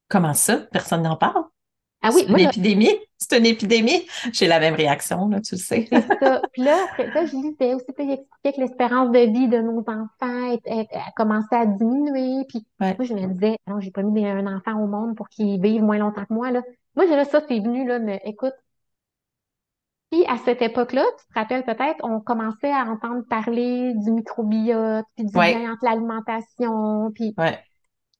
[0.09, 0.57] Comment ça?
[0.73, 1.45] Personne n'en parle?
[2.03, 2.97] ah oui, C'est une épidémie?
[3.19, 4.07] C'est une épidémie?
[4.33, 5.87] J'ai la même réaction, là, tu le sais.
[5.89, 6.43] C'est ça.
[6.53, 9.59] Puis là, après ça, je lisais aussi, puis il expliquait que l'espérance de vie de
[9.59, 12.45] nos enfants est- est- a commencé à diminuer.
[12.49, 12.97] Puis Ouais.
[12.99, 15.83] moi, je me disais, non, j'ai pas mis un enfant au monde pour qu'il vive
[15.83, 16.63] moins longtemps que moi, là.
[16.97, 18.55] Moi, là, ça, c'est venu, là, me, écoute.
[20.11, 25.05] Puis à cette époque-là, tu te rappelles peut-être, on commençait à entendre parler du microbiote,
[25.17, 25.53] puis du Ouais.
[25.53, 27.65] lien entre l'alimentation, puis Ouais.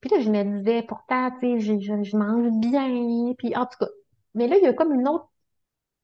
[0.01, 3.65] puis là, je me disais, pourtant, tu sais, je, je, je mange bien, puis en
[3.65, 3.87] tout cas.
[4.35, 5.27] Mais là, il y a comme une autre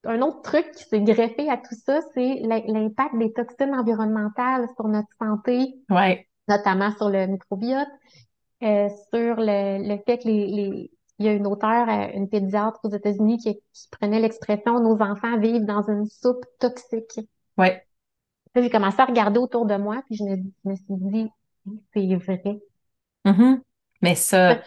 [0.05, 4.87] un autre truc qui s'est greffé à tout ça, c'est l'impact des toxines environnementales sur
[4.87, 6.27] notre santé, Ouais.
[6.47, 7.87] notamment sur le microbiote,
[8.63, 12.29] euh, sur le, le fait que les, les, il y a une auteure, euh, une
[12.29, 17.19] pédiatre aux États-Unis qui, qui prenait l'expression Nos enfants vivent dans une soupe toxique.
[17.57, 17.83] Ouais.
[18.55, 21.29] J'ai commencé à regarder autour de moi, puis je me, je me suis dit,
[21.93, 22.59] c'est vrai.
[23.25, 23.61] Mhm.
[24.01, 24.61] Mais ça,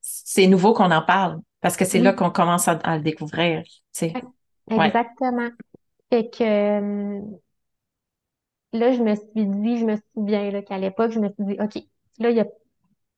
[0.00, 2.04] c'est nouveau qu'on en parle parce que c'est Oui.
[2.04, 3.62] là qu'on commence à, à le découvrir.
[3.64, 4.14] Tu sais.
[4.70, 4.86] Ouais.
[4.86, 5.50] Exactement.
[6.10, 7.20] Fait que euh,
[8.72, 11.56] là, je me suis dit, je me souviens là, qu'à l'époque, je me suis dit,
[11.60, 11.76] OK,
[12.18, 12.46] là, il y a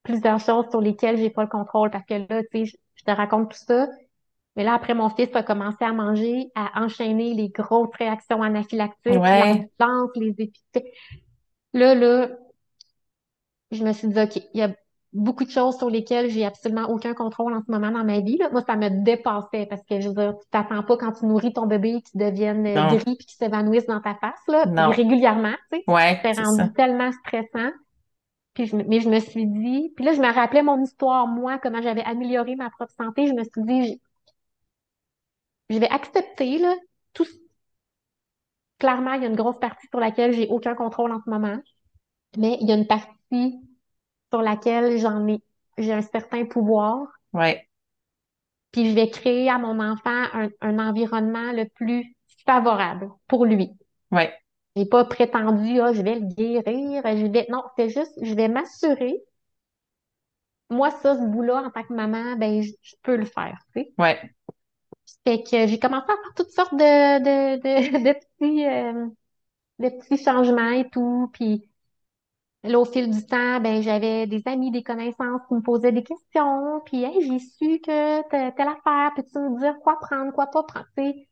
[0.02, 3.10] plusieurs choses sur lesquelles j'ai pas le contrôle parce que là, tu sais, je, te
[3.10, 3.86] raconte tout ça.
[4.56, 9.18] Mais là, après, mon fils a commencé à manger, à enchaîner les grosses réactions anaphylactiques,
[9.18, 9.68] Ouais.
[9.78, 10.84] l'ambulance, les épithètes.
[11.72, 12.28] Là, là,
[13.70, 14.70] je me suis dit, OK, il y a
[15.14, 18.38] beaucoup de choses sur lesquelles j'ai absolument aucun contrôle en ce moment dans ma vie,
[18.38, 18.48] là.
[18.50, 21.52] Moi, ça me dépassait parce que, je veux dire, tu t'attends pas quand tu nourris
[21.52, 22.88] ton bébé qu'il devienne euh, Non.
[22.88, 24.90] gris puis qu'il s'évanouisse dans ta face, là, Non.
[24.90, 25.84] régulièrement, tu sais.
[25.86, 26.68] Ouais, c'est rendu ça.
[26.76, 27.70] tellement stressant.
[28.54, 31.58] Puis je, mais je me suis dit, puis là, je me rappelais mon histoire, moi,
[31.58, 33.26] comment j'avais amélioré ma propre santé.
[33.26, 33.98] Je me suis dit,
[35.70, 36.74] je, je vais accepter, là,
[37.14, 37.26] tout.
[38.78, 41.56] Clairement, il y a une grosse partie sur laquelle j'ai aucun contrôle en ce moment,
[42.38, 43.60] mais il y a une partie
[44.32, 45.42] sur laquelle j'en ai,
[45.78, 47.06] j'ai un certain pouvoir.
[47.32, 47.68] Ouais.
[48.72, 52.14] Puis je vais créer à mon enfant un, un environnement le plus
[52.46, 53.70] favorable pour lui.
[54.10, 54.32] Ouais.
[54.76, 58.48] J'ai pas prétendu, ah, je vais le guérir, je vais, non, c'est juste, je vais
[58.48, 59.22] m'assurer.
[60.70, 63.82] Moi, ça, ce bout-là, en tant que maman, ben, je, je peux le faire, tu
[63.82, 63.94] sais.
[63.98, 64.34] Ouais.
[65.26, 69.06] Fait que j'ai commencé à faire toutes sortes de, de, de, de petits, euh,
[69.80, 71.30] de petits changements et tout.
[71.34, 71.70] Puis
[72.64, 76.04] là, au fil du temps, ben, j'avais des amis, des connaissances qui me posaient des
[76.04, 76.80] questions.
[76.86, 80.62] Puis, hey, j'ai su que t'as telle affaire, peux-tu me dire quoi prendre, quoi pas
[80.64, 81.28] prendre, tu sais.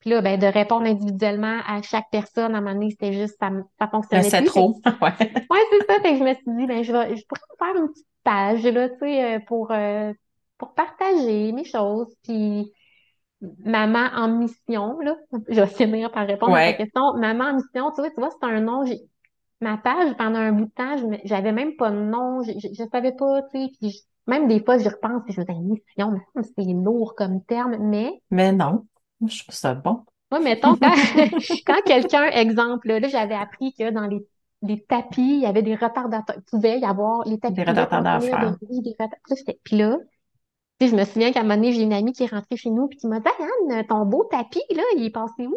[0.00, 3.36] Puis là, ben, de répondre individuellement à chaque personne, à un moment donné, c'était juste,
[3.40, 4.38] ça, ça fonctionnait c'est.
[4.38, 4.80] Fait trop.
[5.02, 5.12] Ouais.
[5.50, 6.00] Ouais, c'est ça.
[6.00, 8.64] Fait que je me suis dit, ben, je vais, je pourrais faire une petite page,
[8.64, 10.12] là, tu sais, euh, pour, euh,
[10.58, 12.14] pour partager mes choses.
[12.24, 12.72] Puis,
[13.64, 15.16] maman en mission, là,
[15.48, 17.14] je vais finir par répondre à ta question.
[17.16, 18.84] Maman en mission, tu vois, tu vois, c'est un nom.
[18.84, 19.00] J'ai,
[19.60, 22.42] ma page, pendant un bout de temps, j'avais même pas de nom.
[22.42, 23.72] Je, je, je savais pas, tu sais.
[23.80, 27.14] Puis, je- même des fois, j'y repense, puis je me dis, mission, mais c'est lourd
[27.16, 27.76] comme terme.
[27.80, 28.86] Mais, Mais non.
[29.20, 30.04] Moi, je trouve ça bon.
[30.30, 30.94] moi, mettons, quand,
[31.66, 34.24] quand quelqu'un, exemple, là, j'avais appris que dans les,
[34.62, 36.36] les tapis, il y avait des retardateurs.
[36.38, 38.56] Il pouvait y avoir, les tapis Des contenir d'affaires.
[38.60, 39.54] des, oui, des retardateurs.
[39.64, 39.98] Puis là,
[40.80, 42.70] tu je me souviens qu'à un moment donné, j'ai une amie qui est rentrée chez
[42.70, 43.28] nous puis qui m'a dit,
[43.70, 45.56] Anne, ton beau tapis, là, il est passé où?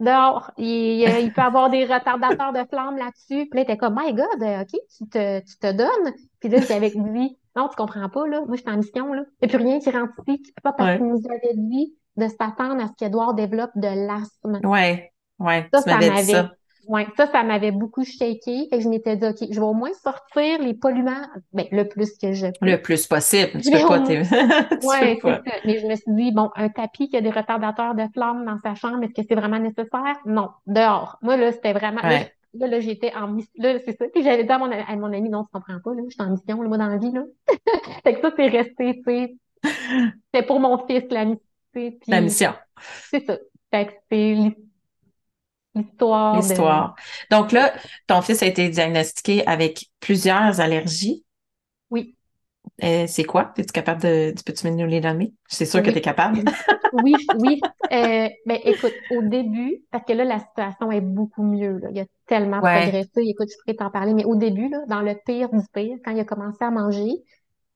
[0.00, 0.52] Dehors.
[0.58, 3.48] Il, euh, il peut avoir des retardateurs de flammes là-dessus.
[3.48, 6.14] Puis là, était comme, My God, euh, OK, tu te, tu te donnes.
[6.40, 6.98] Puis là, j'avais dit,
[7.56, 8.42] non, tu comprends pas, là.
[8.46, 9.22] Moi, je suis en mission, là.
[9.42, 10.38] Il n'y a plus rien qui rentre ici.
[10.42, 10.96] Puis pas parce Ouais.
[10.96, 14.60] qu'il nous avait dit de s'attendre à ce qu'Edouard développe de l'asthme.
[14.64, 15.12] Ouais.
[15.38, 15.68] Ouais.
[15.72, 16.50] Ça, Tu ça m'avait, ça.
[16.88, 18.66] ouais, ça, ça m'avait beaucoup shaké.
[18.70, 21.84] Fait que je m'étais dit, OK, je vais au moins sortir les polluants, ben, le
[21.88, 22.66] plus que je peux.
[22.66, 23.60] Le plus possible.
[23.60, 24.22] Tu Je vais peux pas, t'es-
[24.80, 25.42] tu ouais, peux c'est ça.
[25.64, 28.58] Mais je me suis dit, bon, un tapis qui a des retardateurs de flammes dans
[28.58, 30.16] sa chambre, est-ce que c'est vraiment nécessaire?
[30.26, 30.48] Non.
[30.66, 31.18] Dehors.
[31.22, 32.32] Moi, là, c'était vraiment, Ouais.
[32.54, 34.06] là, là, j'étais en mission, là, c'est ça.
[34.12, 36.22] Puis j'avais dit à mon, à mon ami, non, tu comprends pas, là, je suis
[36.22, 37.22] en mission, là, moi, dans la vie, là.
[38.04, 39.36] Fait que ça, c'est resté, tu sais,
[40.32, 41.42] c'était pour mon fils, la mission,
[42.06, 42.52] La mission.
[43.10, 43.38] c'est ça.
[43.70, 44.56] Fait que c'est l'hi-
[45.74, 46.94] l'histoire de, L'histoire.
[47.30, 47.72] Donc là,
[48.06, 51.24] ton fils a été diagnostiqué avec plusieurs allergies.
[51.90, 52.14] oui.
[52.84, 53.52] Euh, c'est quoi?
[53.56, 55.32] Es-tu capable de, tu peux-tu nous les nommer?
[55.48, 56.42] C'est sûr que tu es capable.
[56.92, 57.60] oui, oui.
[57.92, 61.88] Euh, ben, écoute, au début, parce que là, la situation est beaucoup mieux, là.
[61.92, 62.82] Il a tellement Ouais.
[62.82, 63.10] progressé.
[63.22, 66.12] Écoute, je pourrais t'en parler, mais au début, là, dans le pire du pire, quand
[66.12, 67.10] il a commencé à manger,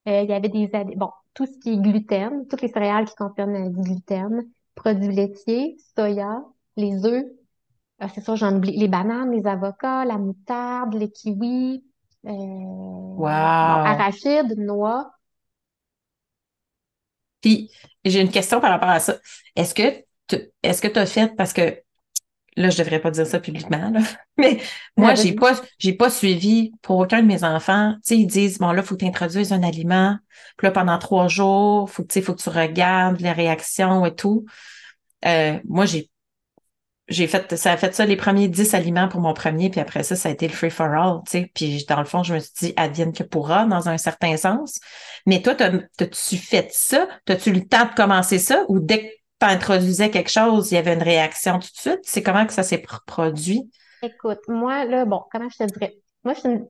[0.08, 3.14] euh, il y avait des, bon, tout ce qui est gluten, toutes les céréales qui
[3.16, 4.42] contiennent du gluten,
[4.74, 6.44] produits laitiers, soya,
[6.76, 7.24] les œufs,
[8.02, 11.84] euh, c'est sûr, j'en oublie, les bananes, les avocats, la moutarde, les kiwis,
[12.26, 12.30] euh,
[13.16, 13.28] Wow.
[13.84, 15.12] arachides, noix.
[17.40, 17.70] Puis,
[18.04, 19.18] j'ai une question par rapport à ça.
[19.56, 21.82] Est-ce que tu, est-ce que tu as fait, parce que
[22.56, 24.00] là, je devrais pas dire ça publiquement, là,
[24.38, 24.58] mais
[24.96, 27.94] moi, j'ai pas, j'ai pas suivi pour aucun de mes enfants.
[27.96, 30.18] Tu sais, ils disent, bon, là, faut que tu introduises un aliment.
[30.56, 34.04] Puis là, pendant trois jours, faut, que, tu sais, faut que tu regardes les réactions
[34.06, 34.44] et tout.
[35.26, 36.10] Euh, moi, j'ai,
[37.08, 40.02] j'ai fait, ça a fait ça les premiers dix aliments pour mon premier, puis après
[40.02, 41.50] ça, ça a été le free for all, tu sais.
[41.54, 44.78] Puis dans le fond, je me suis dit, advienne que pourra, dans un certain sens.
[45.26, 47.08] Mais toi, t'as- t'as-tu fait ça?
[47.24, 48.64] T'as-tu le temps de commencer ça?
[48.68, 49.12] Ou dès que
[49.44, 52.00] tu introduisais quelque chose, il y avait une réaction tout de suite?
[52.04, 53.70] C'est comment que ça s'est pr- produit?
[54.02, 55.96] Écoute, moi, là, bon, comment je te dirais?
[56.24, 56.68] Moi, je suis une,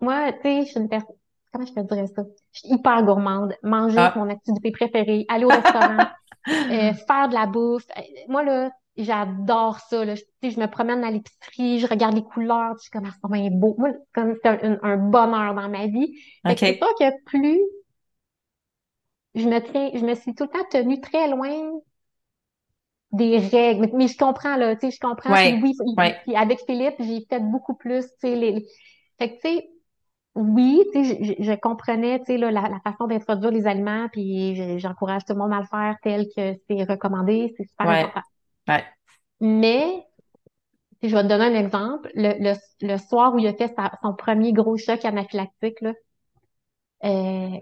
[0.00, 1.16] moi, tu sais, je suis une personne,
[1.52, 2.24] comment je te dirais ça?
[2.52, 3.54] Je suis hyper gourmande.
[3.62, 5.26] Manger, c'est Ah, mon activité préférée.
[5.28, 6.06] Aller au restaurant,
[6.70, 7.86] Euh, faire de la bouffe.
[7.98, 10.04] Euh, Moi, là, j'adore ça.
[10.04, 10.14] Là.
[10.16, 13.28] Je, je me promène à l'épicerie, je regarde les couleurs, je suis comme, ah, c'est
[13.28, 13.76] vraiment beau.
[13.78, 16.14] Moi, comme c'est un, un bonheur dans ma vie.
[16.46, 16.62] Fait que OK.
[16.64, 17.60] c'est sûr que plus
[19.34, 21.80] je me tiens, je me suis tout le temps tenue très loin
[23.12, 23.80] des règles.
[23.82, 25.36] Mais, mais je comprends, là, tu sais, je comprends.
[25.36, 26.20] Ouais, oui, ouais.
[26.24, 28.66] puis avec Philippe, j'ai fait beaucoup plus, tu sais, les,
[29.18, 29.70] Fait que, tu sais,
[30.36, 34.08] oui, tu sais, je, je- comprenais, tu sais, là, la, la façon d'introduire les aliments,
[34.12, 37.88] puis je- j'encourage tout le monde à le faire tel que c'est recommandé, c'est super
[37.88, 38.22] Ouais, important.
[38.68, 38.84] ouais.
[39.40, 40.06] Mais,
[41.02, 43.74] si je vais te donner un exemple, le, le, le soir où il a fait
[43.76, 45.92] sa- son premier gros choc anaphylactique, là,
[47.04, 47.58] euh,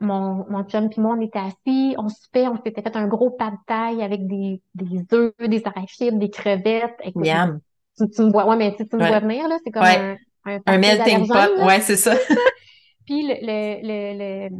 [0.00, 3.30] mon, mon chum puis moi, on était assis, on soupait, on s'était fait un gros
[3.30, 6.96] pas de taille avec des, des œufs, des arachides, des crevettes.
[7.02, 7.60] Écoute, Miam.
[7.98, 10.18] tu, tu me vois, ouais, mais tu, tu me vois venir, là, c'est comme ouais.
[10.44, 11.64] un, un Un melting pot.
[11.64, 12.14] Ouais, c'est ça.
[13.06, 14.56] Puis le, le, le, le,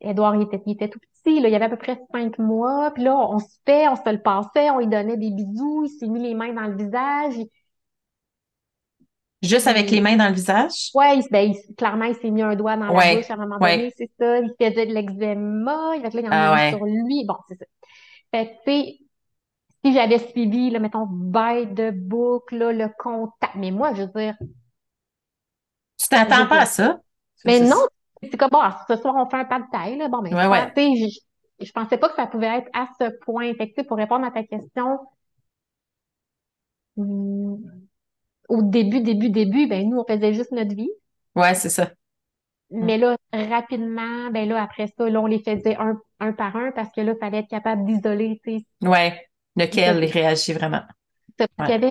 [0.00, 2.90] Édouard, il était, il était tout petit, là, il avait à peu près cinq mois.
[2.92, 6.08] Puis là, on soupait, on se le passait, on lui donnait des bisous, il s'est
[6.08, 7.36] mis les mains dans le visage.
[7.36, 7.48] Il-
[9.42, 10.92] Juste avec les mains dans le visage?
[10.94, 13.36] ouais, il, ben, clairement, il s'est mis un doigt dans la Ouais, bouche à un
[13.36, 13.60] moment ouais.
[13.60, 14.38] donné, c'est ça.
[14.38, 16.68] Il faisait de l'eczéma, il il en Ah a ouais.
[16.68, 17.24] sur lui.
[17.26, 17.64] Bon, c'est ça.
[18.32, 18.98] Fait que, tu sais,
[19.84, 23.56] si j'avais suivi, là, mettons, by de book, là, le contact.
[23.56, 24.36] Mais moi, je veux dire,
[25.98, 27.00] Tu t'attends pas à ça?
[27.44, 27.76] Mais non,
[28.22, 30.08] c'est comme, bon, ce soir, on fait un pas de taille, là.
[30.08, 30.72] Bon, ben, ouais.
[30.76, 31.10] Tu sais,
[31.60, 33.52] je, je pensais pas que ça pouvait être à ce point.
[33.54, 34.98] Fait que, tu sais, pour répondre à ta question,
[36.96, 37.88] hum,
[38.52, 40.90] au début, début, début, ben, nous, on faisait juste notre vie.
[41.34, 41.92] Ouais, c'est ça.
[42.70, 42.84] Mm.
[42.86, 46.72] Mais là, rapidement, ben là, après ça, là, on les faisait un, un par un
[46.72, 48.66] parce que là, il fallait être capable d'isoler, tu sais.
[48.82, 49.28] Ouais.
[49.56, 50.82] Lequel il réagit vraiment?
[51.38, 51.66] ça, Ouais.
[51.68, 51.90] y avait,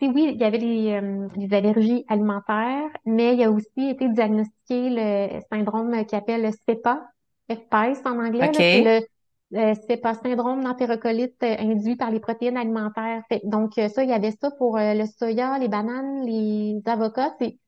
[0.00, 3.50] tu sais, oui, il y avait les, euh, les allergies alimentaires, mais il y a
[3.50, 7.02] aussi été diagnostiqué le syndrome qu'il appelle le CEPA,
[7.50, 9.08] FPS en anglais, c'est
[9.54, 13.22] Euh, CEPA, syndrome d'entérocolite euh, induit par les protéines alimentaires.
[13.28, 16.80] Fait- donc, euh, ça, il y avait ça pour euh, le soya, les bananes, les
[16.86, 17.34] avocats.
[17.40, 17.58] C'est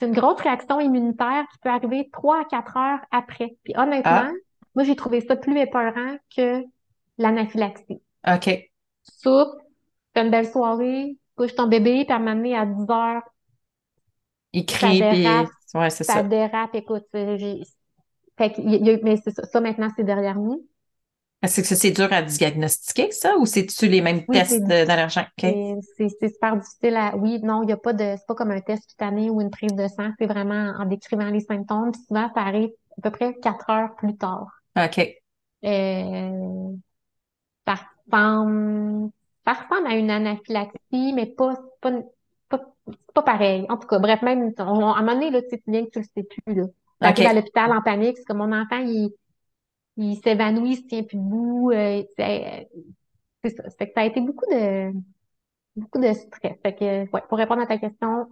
[0.00, 3.56] c'est une grosse réaction immunitaire qui peut arriver trois à quatre heures après.
[3.64, 4.34] Puis honnêtement, Ah,
[4.74, 6.64] moi, j'ai trouvé ça plus épeurant que
[7.18, 8.02] l'anaphylaxie.
[8.26, 8.70] OK.
[9.04, 9.62] Soupe,
[10.14, 13.22] fais une belle soirée, couche ton bébé, puis à m'amener à 10 heures,
[14.54, 15.44] Il ça crie, puis...
[15.44, 16.24] dérape, Ouais, c'est ça ça.
[16.24, 17.62] dérape, écoute, j'ai...
[18.38, 20.66] Fait que, mais c'est ça, ça, maintenant, c'est derrière nous.
[21.44, 25.26] Est-ce que c'est dur à diagnostiquer, ça, ou c'est-tu les mêmes Oui, tests d'allergènes?
[25.38, 25.50] OK.
[25.98, 27.14] c'est super difficile à...
[27.16, 28.14] Oui, non, il n'y a pas de...
[28.16, 31.28] C'est pas comme un test cutané ou une prise de sang, c'est vraiment en décrivant
[31.28, 31.92] les symptômes.
[31.92, 34.46] Puis souvent, ça arrive à peu près quatre heures plus tard.
[34.76, 34.98] OK.
[35.64, 36.72] Euh,
[37.66, 37.74] ça
[38.10, 39.10] ressemble...
[39.46, 41.56] Ça ressemble à une anaphylaxie, mais pas...
[41.82, 41.92] pas,
[42.48, 42.60] pas,
[43.12, 43.66] pas pareil.
[43.68, 44.52] En tout cas, bref, même...
[44.58, 46.64] on- à un moment donné, là, tu sais bien que tu le sais plus, là.
[47.00, 49.12] T'arrives à l'hôpital en panique, c'est comme mon enfant, il,
[49.96, 51.70] il s'évanouit, il se tient plus debout.
[51.72, 52.68] euh, c'est
[53.44, 53.64] c'est ça.
[53.78, 54.92] Fait que ça a été beaucoup de
[55.76, 56.58] beaucoup de stress.
[56.62, 58.28] Fait que ouais, pour répondre à ta question,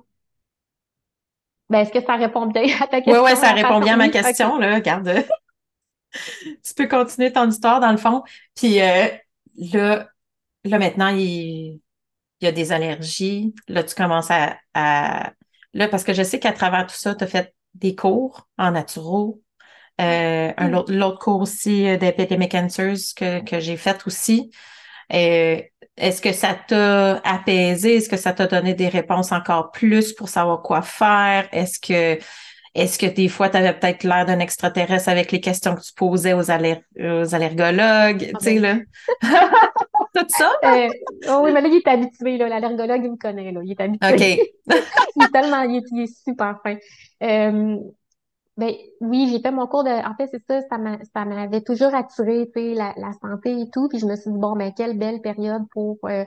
[1.69, 3.97] ben est-ce que ça répond bien à ta Ouais, ouais, question, ça répond bien à
[3.97, 4.75] ma Oui, question, là.
[4.77, 5.25] Regarde.
[6.65, 8.23] Tu peux continuer ton histoire, dans le fond.
[8.55, 9.07] Puis euh,
[9.57, 10.09] là,
[10.65, 11.23] là, maintenant, il,
[12.41, 13.55] il y a des allergies.
[13.69, 15.33] Là, tu commences à, à...
[15.75, 18.73] Là, parce que je sais qu'à travers tout ça, tu as fait des cours en
[18.73, 19.43] naturo.
[20.01, 24.51] Euh, un l'autre cours aussi euh, d'Epidemic Answers que, que j'ai fait aussi.
[25.13, 25.61] Euh,
[25.97, 27.97] est-ce que ça t'a apaisé?
[27.97, 31.49] Est-ce que ça t'a donné des réponses encore plus pour savoir quoi faire?
[31.53, 32.19] Est-ce que
[32.75, 35.93] est-ce que des fois, tu avais peut-être l'air d'un extraterrestre avec les questions que tu
[35.95, 38.31] posais aux, aller- aux allergologues?
[38.35, 38.79] Ah Tu sais, là?
[40.15, 40.51] Tout ça?
[40.65, 40.89] euh,
[41.29, 42.49] oh oui, mais là, il est habitué, là.
[42.49, 43.61] L'allergologue, il me connaît, là.
[43.65, 44.15] Il est habitué.
[44.15, 44.39] OK.
[45.17, 46.77] Il est tellement, il est, il est super fin.
[47.23, 47.77] Euh,
[48.57, 49.91] ben oui, j'ai fait mon cours de.
[49.91, 53.61] En fait, c'est ça, ça m'a, ça m'avait toujours attiré, tu sais, la, la santé
[53.61, 53.89] et tout.
[53.89, 56.25] Puis je me suis dit, bon, ben, quelle belle période pour euh,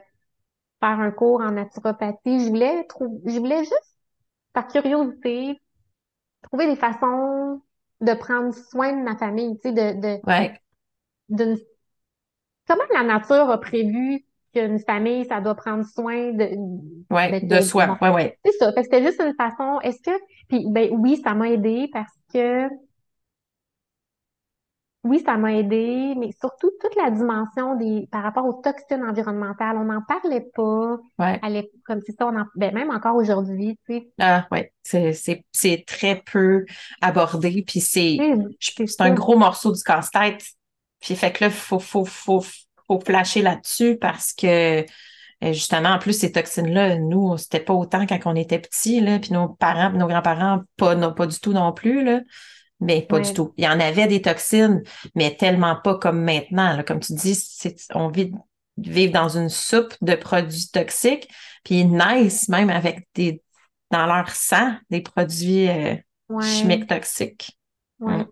[0.81, 2.45] faire un cours en naturopathie.
[2.45, 3.97] Je voulais trou- je voulais juste,
[4.53, 5.61] par curiosité,
[6.43, 7.61] trouver des façons
[8.01, 10.61] de prendre soin de ma famille, tu sais, de, de, Ouais.
[11.29, 11.57] d'une,
[12.67, 14.23] comment la nature a prévu
[14.55, 16.49] qu'une famille, ça doit prendre soin de,
[17.13, 17.41] Ouais.
[17.41, 17.87] de, De de- soi.
[17.87, 18.39] bon, Ouais, ouais.
[18.45, 18.71] c'est ça.
[18.73, 20.11] Fait que c'était juste une façon, est-ce que,
[20.49, 22.69] puis ben oui, ça m'a aidé parce que,
[25.03, 29.77] oui, ça m'a aidé, mais surtout toute la dimension des, par rapport aux toxines environnementales,
[29.77, 31.39] on n'en parlait pas, Ouais.
[31.43, 31.49] à
[31.85, 34.73] comme c'est ça, on en, ben même encore aujourd'hui, tu sais, Ah, ouais.
[34.81, 36.65] C'est, c'est, c'est très peu
[37.01, 37.63] abordé.
[37.67, 38.17] Puis c'est,
[38.99, 40.43] un gros morceau du casse-tête.
[41.01, 42.43] Puis fait que là, faut, faut, faut,
[42.87, 44.81] faut flasher là-dessus parce que
[45.43, 49.19] euh, justement, en plus, ces toxines-là, nous, c'était pas autant quand on était petits, là,
[49.19, 52.21] puis nos parents, nos grands-parents, pas, non, pas du tout non plus, là.
[52.79, 53.53] Mais pas du tout.
[53.57, 54.81] Il y en avait des toxines,
[55.15, 56.75] mais tellement pas comme maintenant.
[56.75, 56.83] là.
[56.83, 58.31] Comme tu dis, c'est, on vit
[58.77, 61.29] vivre dans une soupe de produits toxiques,
[61.63, 63.41] puis ils naissent même avec des
[63.91, 65.95] dans leur sang des produits euh,
[66.27, 66.43] Ouais.
[66.43, 67.57] chimiques toxiques.
[67.99, 68.25] Ouais.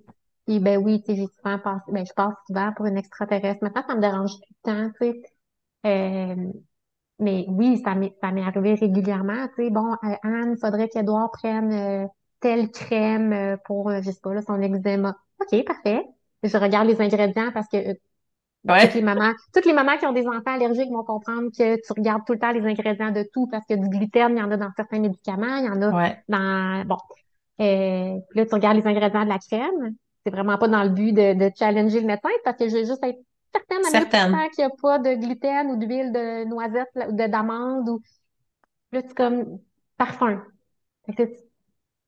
[0.47, 3.63] Puis ben oui, tu sais, j'ai souvent passé, ben je passe souvent pour une extraterrestre.
[3.63, 5.21] Maintenant, ça me dérange tout le temps, tu sais.
[5.87, 6.35] Euh,
[7.19, 9.69] mais oui, ça m'est ça m'est arrivé régulièrement, tu sais.
[9.71, 12.07] Bon, euh, Anne, il faudrait qu'Edouard prenne euh,
[12.41, 15.15] telle crème euh, pour, euh, je sais pas, là, son eczéma.
[15.41, 16.03] OK, parfait.
[16.43, 17.93] Je regarde les ingrédients parce que euh,
[18.77, 21.75] toutes les Ouais, mamans, toutes les mamans qui ont des enfants allergiques vont comprendre que
[21.75, 24.43] tu regardes tout le temps les ingrédients de tout parce que du gluten, il y
[24.43, 26.97] en a dans certains médicaments, il y en a ouais, dans, bon,
[27.61, 29.95] euh, puis là, tu regardes les ingrédients de la crème.
[30.25, 32.85] C'est vraiment pas dans le but de, de challenger le médecin, parce que je veux
[32.85, 33.19] juste être
[33.53, 33.91] certaine à.
[33.91, 38.01] 1000% qu'il n'y a pas de gluten ou d'huile de noisette ou de d'amande ou
[38.91, 39.59] là, c'est comme
[39.97, 40.43] parfum.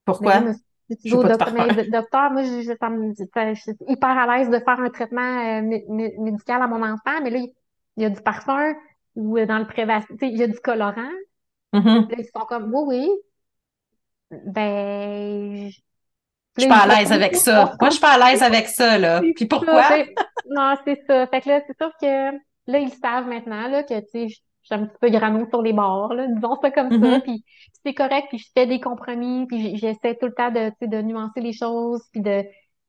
[0.06, 0.41] Pourquoi?
[1.21, 4.49] de docteur, mais docteur, moi, je, je, ça me- ça- je suis hyper à l'aise
[4.49, 7.54] de faire un traitement euh, mé- mé- médical à mon enfant, mais là, il
[7.97, 8.73] il y a du parfum
[9.15, 11.10] ou euh, dans le préventif, tu sais, il y a du colorant.
[11.73, 12.10] Mhm.
[12.10, 13.12] Là, ils sont comme, oui, oui,
[14.32, 15.71] ben,
[16.58, 17.76] je- suis pas à l'aise avec ça.
[17.80, 19.22] Moi, je suis pas à l'aise avec ça, là.
[19.36, 19.84] Puis pourquoi?
[20.50, 21.28] non, c'est ça.
[21.28, 22.32] Fait que là, c'est sûr que
[22.72, 25.62] là, ils savent maintenant là, que tu sais, je suis un petit peu grano sur
[25.62, 26.98] les bords, là, disons ça comme ça.
[26.98, 27.22] Mhm.
[27.22, 27.44] Puis
[27.86, 30.88] c'est correct, puis je fais des compromis, puis j'essaie tout le temps de, tu sais,
[30.88, 32.44] de nuancer les choses, puis de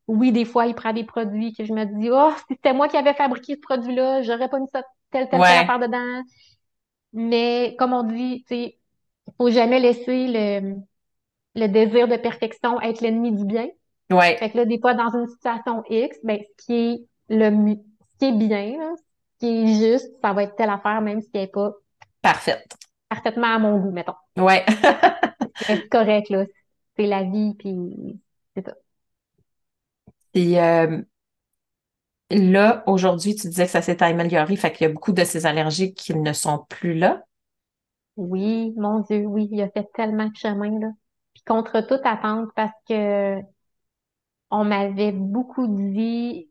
[0.09, 2.89] oui, des fois, il prend des produits que je me dis, oh, si c'était moi
[2.89, 6.23] qui avais fabriqué ce produit-là, j'aurais pas mis ça, telle, telle, telle Ouais, affaire dedans.
[7.13, 8.79] Mais comme on dit, tu sais,
[9.39, 10.77] faut jamais laisser le,
[11.57, 13.69] le désir de perfection être l'ennemi du bien.
[14.11, 17.51] ouais, Fait que là, des fois, dans une situation X, ben, ce qui est le
[17.51, 17.79] mieux,
[18.13, 21.21] ce qui est bien, là, ce qui est juste, ça va être telle affaire, même
[21.23, 21.73] si elle n'est pas
[22.23, 22.77] parfaite.
[23.09, 24.15] parfaitement à mon goût, mettons.
[24.37, 24.65] Ouais.
[25.69, 26.45] C'est correct, là.
[26.97, 28.21] C'est la vie, puis
[28.55, 28.75] c'est ça.
[30.33, 31.03] Puis euh,
[32.31, 35.45] là, aujourd'hui, tu disais que ça s'est amélioré, fait qu'il y a beaucoup de ces
[35.47, 37.25] allergies qui ne sont plus là.
[38.17, 40.89] Oui, mon Dieu, oui, il a fait tellement de chemin, là.
[41.47, 43.41] Contre toute attente, parce que
[44.51, 46.49] on m'avait beaucoup dit,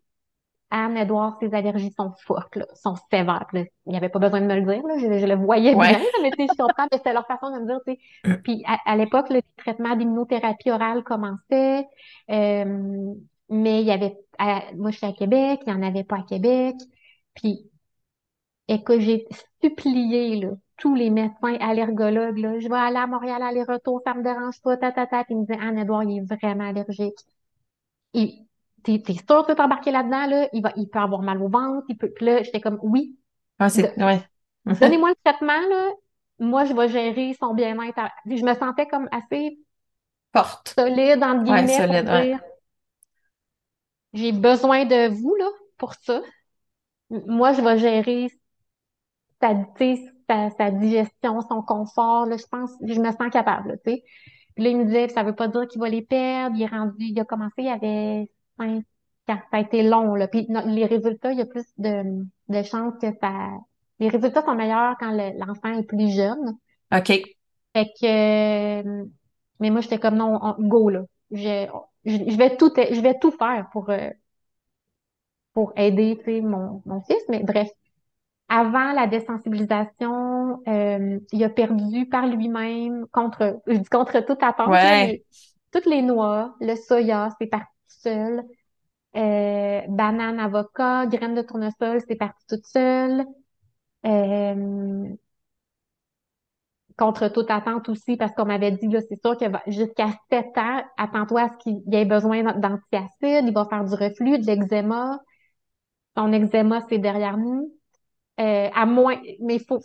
[0.71, 3.47] Anne, Edouard, ses allergies sont fortes, là, sont sévères.
[3.53, 5.75] Là, il n'y avait pas besoin de me le dire, là, je, je le voyais
[5.75, 6.09] bien, Ouais.
[6.21, 7.99] mais tu sais, je comprends, mais c'était leur façon de me dire, tu sais.
[8.43, 11.85] Puis à, à l'époque, le traitement d'immunothérapie orale commençait,
[12.31, 13.13] euh,
[13.49, 16.17] mais il y avait, à- moi, je suis à Québec, il n'y en avait pas
[16.17, 16.75] à Québec.
[17.35, 17.69] Puis,
[18.67, 19.25] écoute, j'ai
[19.61, 24.23] supplié, là, tous les médecins allergologues, là, je vais aller à Montréal, aller-retour, ça me
[24.23, 25.23] dérange pas, ta, ta, ta.
[25.23, 27.17] Puis ils me disaient, Anne, Edouard, il est vraiment allergique.
[28.13, 28.45] Il,
[28.83, 30.49] t'es, t'es sûr de t'embarquer là-dedans, là?
[30.53, 33.17] Il va, il peut avoir mal au ventre, il peut, puis là, j'étais comme, oui,
[33.59, 34.27] Ah, c'est, ouais.
[34.81, 35.91] donnez-moi le traitement, là.
[36.39, 37.99] Moi, je vais gérer son bien-être.
[37.99, 39.59] à- je me sentais comme assez
[40.31, 40.75] Porte.
[40.77, 42.27] solide, entre Ouais, guillemets, pour solide, ouais.
[42.27, 42.39] dire,
[44.13, 46.21] j'ai besoin de vous, là, pour ça.
[47.09, 48.29] Moi, je vais gérer
[49.41, 52.37] sa, tu sa, sa digestion, son confort, là.
[52.37, 54.03] Je pense, je me sens capable, tu sais.
[54.55, 56.55] Puis là, il me disait, ça veut pas dire qu'il va les perdre.
[56.55, 58.83] Il est rendu, il a commencé, il avait cinq ans.
[59.27, 60.27] Ça a été long, là.
[60.27, 63.31] Puis non, les résultats, il y a plus de, de chances que ça...
[63.99, 66.57] Les résultats sont meilleurs quand le- l'enfant est plus jeune.
[66.93, 67.07] OK.
[67.73, 68.81] Fait que...
[68.81, 69.05] euh,
[69.59, 71.03] Mais moi, j'étais comme, non, on- go, là.
[71.31, 71.67] Je,
[72.05, 74.09] je, je vais tout, je vais tout faire pour, euh,
[75.53, 77.23] pour aider, tu sais, mon, mon fils.
[77.29, 77.69] Mais bref,
[78.49, 84.81] avant la désensibilisation, euh, il a perdu par lui-même contre, je dis contre toute attente,
[84.83, 84.97] là, Ouais.
[84.97, 85.23] mais
[85.71, 88.43] toutes les noix, le soya, c'est parti tout seul.
[89.17, 93.25] Euh, banane, avocat, graines de tournesol, c'est parti toute seule.
[94.05, 95.07] Euh,
[96.97, 100.81] contre toute attente aussi, parce qu'on m'avait dit, là, c'est sûr que jusqu'à 7 ans,
[100.97, 105.19] attends-toi à ce qu'il y ait besoin d'antiacides, il va faire du reflux, de l'eczéma.
[106.17, 107.73] Son eczéma, c'est derrière nous.
[108.39, 109.79] Euh, à moins, mais il faut,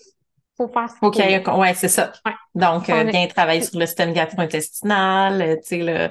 [0.56, 1.58] faut faire faut, ait, là.
[1.58, 2.12] ouais, c'est ça.
[2.26, 2.32] Ouais.
[2.54, 6.10] Donc, euh, bien travailler sur le système gastro-intestinal, euh, tu sais, le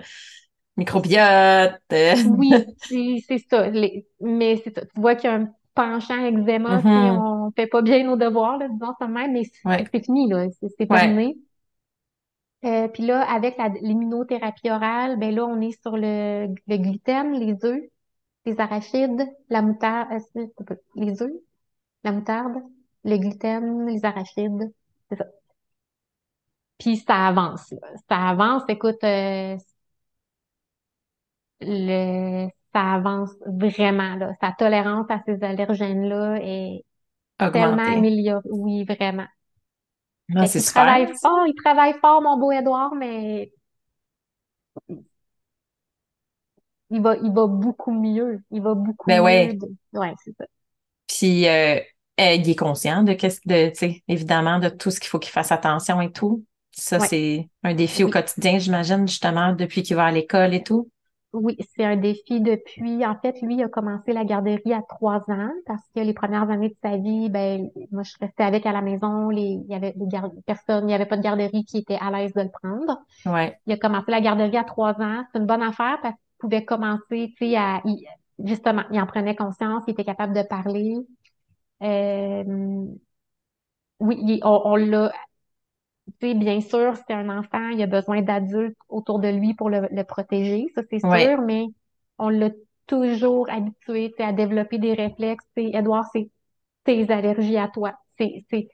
[0.78, 1.82] microbiote.
[1.94, 3.68] euh, Oui, c'est c'est ça.
[3.70, 4.82] Les- mais c'est ça.
[4.86, 7.12] Tu vois qu'il y a un penchant eczéma si Mhm.
[7.12, 9.90] on fait pas bien nos devoirs, là, disons ça même, mais c'est Ouais.
[10.04, 10.48] fini, là.
[10.60, 10.90] C'est c'est Ouais.
[10.90, 11.38] terminé.
[12.66, 17.32] Euh, puis là, avec la- l'immunothérapie orale, ben là, on est sur le, le gluten,
[17.40, 17.82] les œufs,
[18.46, 20.48] les arachides, la moutarde, euh,
[20.96, 21.32] les œufs,
[22.04, 22.58] la moutarde,
[23.06, 24.74] le gluten, les arachides,
[25.10, 25.26] c'est ça.
[26.78, 27.88] Puis ça avance, là.
[28.10, 29.56] Ça avance, écoute, euh,
[31.62, 34.34] le, ça avance vraiment, là.
[34.42, 36.84] Sa tolérance à ces allergènes-là est
[37.54, 38.50] tellement améliorée.
[38.52, 39.28] Oui, vraiment.
[40.36, 40.74] Ah, c'est qu'il super.
[40.74, 43.52] travaille fort, il travaille fort, mon beau Édouard, mais
[46.92, 48.42] il va, il va beaucoup mieux.
[48.52, 49.24] Il va beaucoup Ben mieux.
[49.24, 49.54] ouais.
[49.54, 50.46] de- Ouais, c'est ça.
[51.10, 51.78] Puis euh,
[52.22, 55.20] euh, il est conscient de qu'est-ce de, tu sais, évidemment, de tout ce qu'il faut
[55.20, 56.46] qu'il fasse attention et tout.
[56.72, 57.08] Ça, Ouais.
[57.08, 60.90] c'est un défi au quotidien, j'imagine, justement, depuis qu'il va à l'école et tout.
[61.32, 63.06] Oui, c'est un défi depuis.
[63.06, 66.50] En fait, lui il a commencé la garderie à trois ans parce que les premières
[66.50, 69.30] années de sa vie, ben, moi, je restais avec à la maison.
[69.30, 72.10] Les, il y avait gar- personnes, il n'y avait pas de garderie qui était à
[72.10, 73.00] l'aise de le prendre.
[73.28, 73.60] Ouais.
[73.68, 75.24] Il a commencé la garderie à trois ans.
[75.32, 78.08] C'est une bonne affaire parce qu'il pouvait commencer, tu sais, à, il-
[78.46, 80.96] justement, il en prenait conscience, il était capable de parler.
[81.84, 82.86] Euh,
[84.00, 85.12] oui, on, on l'a,
[86.20, 89.70] tu sais, bien sûr, c'est un enfant, il a besoin d'adultes autour de lui pour
[89.70, 91.30] le, le protéger, ça c'est Ouais.
[91.30, 91.68] sûr, mais
[92.18, 92.50] on l'a
[92.88, 95.46] toujours habitué, tu sais, à développer des réflexes.
[95.56, 96.30] Tu sais, Edouard, c'est
[96.86, 97.94] tes allergies à toi.
[98.20, 98.70] C'est, c'est,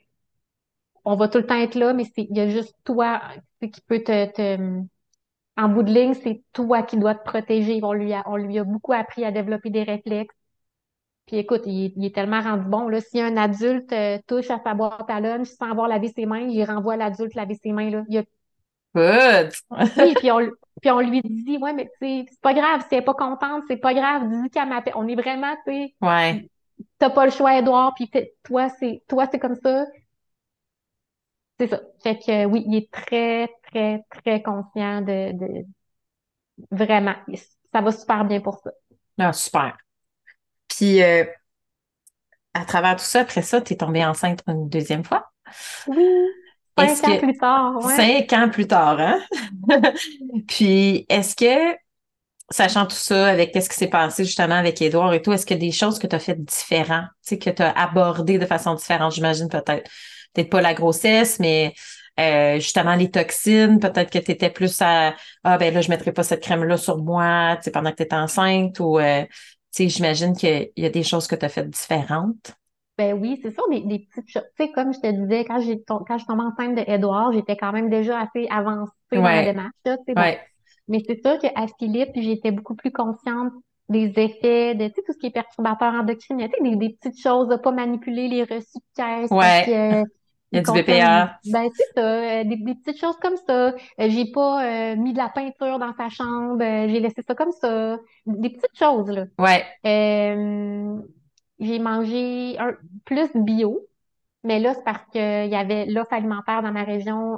[1.06, 3.22] on va tout le temps être là, mais c'est, il y a juste toi,
[3.62, 4.82] qui peut te, te,
[5.58, 7.80] en bout de ligne, c'est toi qui dois te protéger.
[7.84, 10.36] On lui a, on lui a beaucoup appris à développer des réflexes.
[11.28, 12.88] Puis écoute, il, est il est tellement rendu bon.
[12.90, 16.26] Là, si un adulte euh, touche à sa boîte à lunch sans avoir lavé ses
[16.26, 17.90] mains, il renvoie l'adulte laver ses mains.
[17.92, 18.04] Là.
[18.10, 18.24] Il a-
[18.96, 19.54] Good!
[19.98, 20.40] Oui, puis on,
[20.82, 23.14] puis on lui dit, ouais, mais tu sais, c'est pas grave, si elle est pas
[23.14, 24.94] contente, c'est pas grave, dis qu'elle m'appelle.
[24.98, 26.50] On est vraiment, tu sais, Ouais.
[27.00, 28.10] t'as pas le choix, Edouard, puis
[28.44, 29.86] toi, c'est toi, c'est comme ça.
[31.60, 31.82] C'est ça.
[32.04, 35.66] Fait que oui, il est très, très, très conscient de, de
[36.72, 37.16] vraiment.
[37.74, 38.72] Ça va super bien pour ça.
[39.18, 39.78] Ah, super.
[40.68, 41.24] Puis, euh,
[42.54, 45.32] à travers tout ça, après ça, t'es tombée enceinte une deuxième fois.
[46.78, 47.96] Oui, cinq ans que plus tard, ouais.
[47.96, 49.22] cinq ans plus tard, hein?
[50.48, 51.78] Puis, est-ce que,
[52.50, 55.58] sachant tout ça, avec qu'est-ce qui s'est passé justement avec Édouard et tout, est-ce qu'il
[55.58, 58.40] y a des choses que tu as faites différentes, tu sais, que tu as abordées
[58.40, 59.90] de façon différente, j'imagine peut-être,
[60.36, 61.74] peut-être pas la grossesse, mais
[62.20, 66.12] euh, justement les toxines, peut-être que tu étais plus à Ah ben là, je mettrai
[66.12, 69.30] pas cette crème-là sur moi, tu sais, pendant que tu étais enceinte, ou euh, tu
[69.72, 72.56] sais, j'imagine qu'il y a des choses que tu as faites différentes.
[72.98, 74.44] Ben oui, c'est ça, des, des petites choses.
[74.58, 77.58] Tu sais, comme je te disais, quand j'ai quand je tombée enceinte de Edouard, j'étais
[77.58, 80.32] quand même déjà assez avancée dans la démarche, là, bon.
[80.88, 83.52] Mais c'est sûr qu'à Philippe, j'étais beaucoup plus consciente
[83.90, 86.90] des effets de, tu sais, tout ce qui est perturbateur endocrinien, tu sais, des, des
[86.94, 89.30] petites choses, de pas manipuler les reçus de caisse
[90.56, 91.40] il y a du BPA.
[91.46, 93.68] ben c'est ça, euh, des, des petites choses comme ça.
[93.70, 97.52] Euh, j'ai pas euh, mis de la peinture dans sa chambre, j'ai laissé ça comme
[97.52, 97.98] ça.
[98.26, 99.26] Des petites choses, là.
[99.40, 100.98] Ouais, Euh,
[101.60, 102.76] j'ai mangé un,
[103.06, 103.80] plus bio,
[104.44, 107.38] mais là, c'est parce qu'il y avait l'offre alimentaire dans ma région.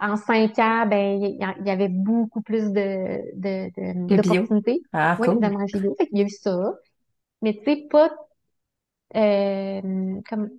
[0.00, 5.28] En cinq ans, ben, il y, il avait beaucoup plus de, de, d'opportunités, Ah, oui,
[5.28, 5.94] de manger bio.
[5.98, 6.74] Qu'il y a eu ça.
[7.42, 8.10] Mais tu sais, pas,
[9.16, 10.50] euh, comme,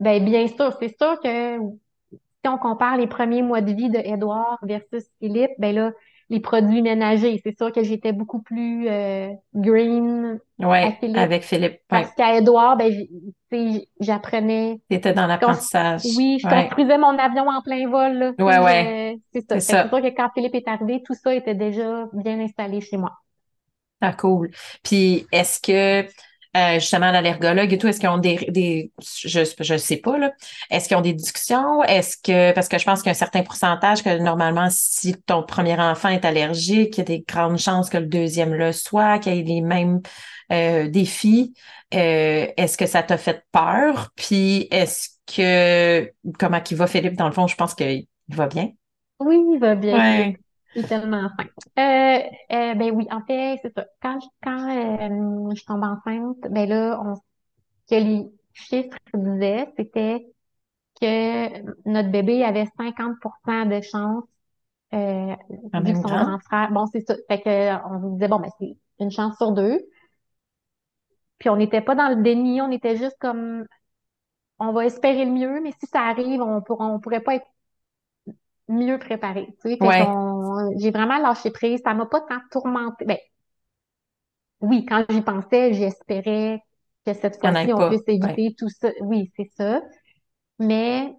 [0.00, 3.98] ben, bien sûr, c'est sûr que si on compare les premiers mois de vie de
[3.98, 5.92] Édouard versus Philippe, ben là,
[6.30, 10.40] les produits ménagers, c'est sûr que j'étais beaucoup plus euh, green
[10.82, 11.32] à Ouais, Philippe.
[11.32, 11.80] avec Philippe.
[11.90, 12.92] Parce Ouais, qu'à Édouard, ben,
[14.00, 14.80] j'apprenais.
[14.88, 16.02] t'étais dans l'apprentissage.
[16.04, 18.32] Oui, je Ouais, construisais mon avion en plein vol, là.
[18.38, 18.98] Ouais, ouais,
[19.34, 19.60] je- c'est ça.
[19.66, 23.12] c'est sûr que quand Philippe est arrivé, tout ça était déjà bien installé chez moi.
[24.00, 24.50] Ah, cool.
[24.82, 26.06] Puis, est-ce que,
[26.56, 30.32] euh, justement, l'allergologue et tout, est-ce qu'ils ont des, des, je, je sais pas, là,
[30.70, 31.82] est-ce qu'ils ont des discussions?
[31.82, 35.14] Est-ce que, parce que je pense qu'il y a un certain pourcentage que normalement, si
[35.22, 38.72] ton premier enfant est allergique, il y a des grandes chances que le deuxième le
[38.72, 40.00] soit, qu'il y ait les mêmes
[40.52, 41.54] euh, défis.
[41.92, 44.10] Euh, est-ce que ça t'a fait peur?
[44.16, 47.16] Puis, est-ce que, comment il va, Philippe?
[47.16, 48.70] Dans le fond, je pense qu'il va bien.
[49.20, 49.96] Oui, il va bien.
[49.96, 50.36] Ouais.
[50.88, 51.44] Tellement fin.
[51.78, 52.18] Euh,
[52.52, 53.86] euh, ben oui, en fait, c'est ça.
[54.02, 57.14] Quand je, quand, euh, je tombe enceinte, ben là, on,
[57.88, 60.26] que les chiffres disaient, c'était
[61.00, 64.24] que notre bébé avait 50% de chance,
[64.94, 65.34] euh,
[65.84, 66.24] vu que son grand.
[66.24, 67.14] grand frère, bon, c'est ça.
[67.28, 69.80] Fait que, on disait, bon, ben, c'est une chance sur deux.
[71.38, 73.64] Puis on n'était pas dans le déni, on était juste comme,
[74.58, 77.46] on va espérer le mieux, mais si ça arrive, on pourra, on pourrait pas être
[78.68, 79.48] mieux préparé.
[79.62, 80.06] Tu sais, Ouais.
[80.78, 81.80] J'ai vraiment lâché prise.
[81.84, 83.04] Ça m'a pas tant tourmenté.
[83.06, 83.18] Ben,
[84.60, 86.60] oui, quand j'y pensais, j'espérais
[87.06, 88.38] que cette fois-ci, on puisse Ouais.
[88.38, 88.90] éviter tout ça.
[89.00, 89.82] Oui, c'est ça.
[90.58, 91.14] Mais,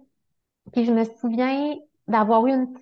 [0.73, 1.75] puis je me souviens
[2.07, 2.73] d'avoir eu une,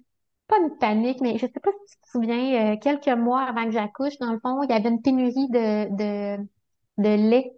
[0.47, 3.65] pas une panique, mais je sais pas si tu te souviens, euh, quelques mois avant
[3.65, 6.43] que j'accouche, dans le fond, il y avait une pénurie de, de,
[6.99, 7.53] de lait.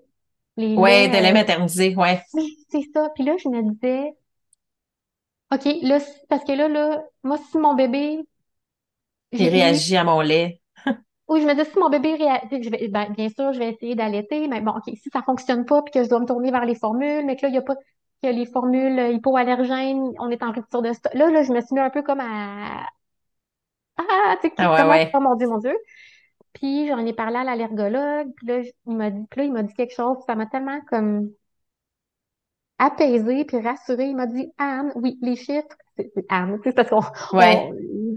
[0.58, 2.24] Les Ouais, de lait euh, maternisé, ouais.
[2.34, 3.10] oui, c'est ça.
[3.16, 4.16] Puis là, je me disais,
[5.52, 8.20] OK, là, parce que là, là, moi, si mon bébé,
[9.38, 10.62] j'ai, réagit à mon lait.
[11.28, 13.72] oui, je me dis, si mon bébé réagit, je vais, ben, bien sûr, je vais
[13.72, 16.52] essayer d'allaiter, mais bon, OK, si ça fonctionne pas, puis que je dois me tourner
[16.52, 17.76] vers les formules, mais que là, il n'y a pas,
[18.24, 21.14] que les formules euh, hypoallergènes, on est en rupture de stock.
[21.16, 22.88] Là, là, je me suis mis un peu comme à,
[23.98, 25.12] ah, tu sais, Ah ouais, comment, ouais.
[25.14, 25.76] oh mon Dieu, mon Dieu.
[26.54, 29.64] puis j'en ai parlé à l'allergologue, puis là, il m'a dit, puis là, il m'a
[29.64, 31.32] dit quelque chose, ça m'a tellement comme
[32.78, 34.06] apaisé puis rassuré.
[34.08, 35.68] Il m'a dit, Anne, oui, les chiffres,
[35.98, 37.70] c'est c'est Anne, tu sais, parce qu'on Ouais.
[37.72, 38.16] on-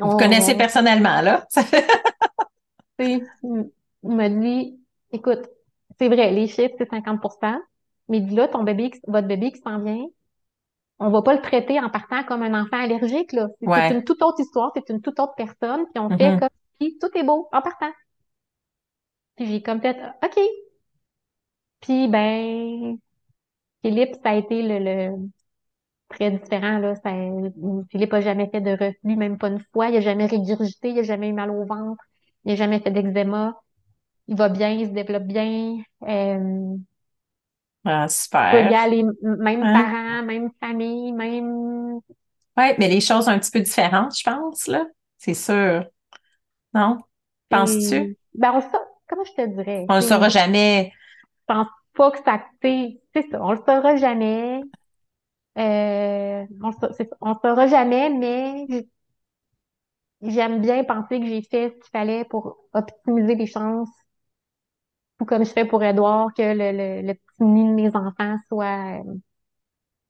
[0.00, 1.46] Vous on- connaissez personnellement, là?
[2.98, 3.70] Fait- il
[4.02, 4.78] m'a dit,
[5.12, 5.40] écoute,
[5.98, 7.58] c'est vrai, les chiffres, c'est 50%
[8.08, 10.04] mais il dit là, ton bébé, votre bébé qui s'en vient,
[10.98, 13.46] on va pas le traiter en partant comme un enfant allergique, là.
[13.60, 13.88] C'est Ouais.
[13.88, 16.40] c'est une toute autre histoire, c'est une toute autre personne, puis on fait Mhm.
[16.40, 16.48] comme
[16.80, 17.92] si tout est beau en partant.
[19.36, 20.40] Puis j'ai comme fait, OK.
[21.80, 22.98] Puis ben,
[23.82, 25.16] Philippe, ça a été le, le
[26.10, 26.94] très différent, là.
[26.96, 27.10] Ça,
[27.90, 29.88] Philippe a jamais fait de reflux, même pas une fois.
[29.88, 32.02] Il a jamais régurgité, il a jamais eu mal au ventre,
[32.44, 33.60] il a jamais fait d'eczéma.
[34.28, 35.78] Il va bien, il se développe bien.
[36.04, 36.76] Euh,
[37.84, 38.08] Ah,
[38.50, 38.74] peut y super.
[38.74, 39.70] aller, m- même Hein?
[39.70, 42.00] parents, même famille, même...
[42.56, 44.86] Ouais, mais les choses sont un petit peu différentes, je pense, là.
[45.18, 45.86] C'est sûr.
[46.74, 47.02] Non?
[47.50, 48.16] Penses-tu?
[48.34, 49.88] Ben, on sa- comment je te dirais?
[49.88, 50.92] On le saura jamais.
[51.48, 54.62] Je pense pas que ça, c'est c'est ça, on le saura jamais.
[55.58, 58.66] Euh, on, le saura jamais, mais
[60.22, 63.90] j'aime bien penser que j'ai fait ce qu'il fallait pour optimiser les chances,
[65.20, 68.36] ou comme je fais pour Edouard, que le, le, le petit nid de mes enfants
[68.48, 69.14] soit euh,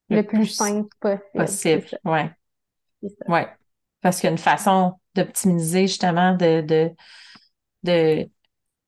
[0.09, 1.29] Le le plus plus simple possible.
[1.35, 1.99] Possible.
[2.05, 2.31] Ouais.
[3.29, 3.49] Ouais.
[4.03, 6.91] Parce qu'il y a une façon d'optimiser, justement, de, de,
[7.83, 8.29] de,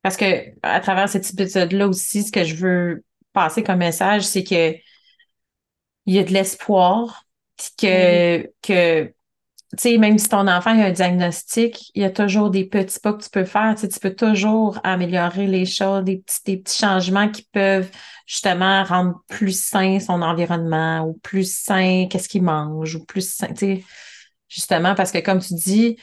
[0.01, 0.25] parce que
[0.61, 4.75] à travers cet épisode-là aussi, ce que je veux passer comme message, c'est que
[6.05, 7.25] il y a de l'espoir,
[7.79, 9.13] que, que, tu
[9.77, 13.13] sais, même si ton enfant a un diagnostic, il y a toujours des petits pas
[13.13, 13.73] que tu peux faire.
[13.75, 17.89] Tu sais, tu peux toujours améliorer les choses, des petits, des petits changements qui peuvent
[18.27, 23.47] justement rendre plus sain son environnement ou plus sain qu'est-ce qu'il mange ou plus sain,
[23.47, 23.83] tu sais,
[24.47, 25.97] justement parce que comme tu dis,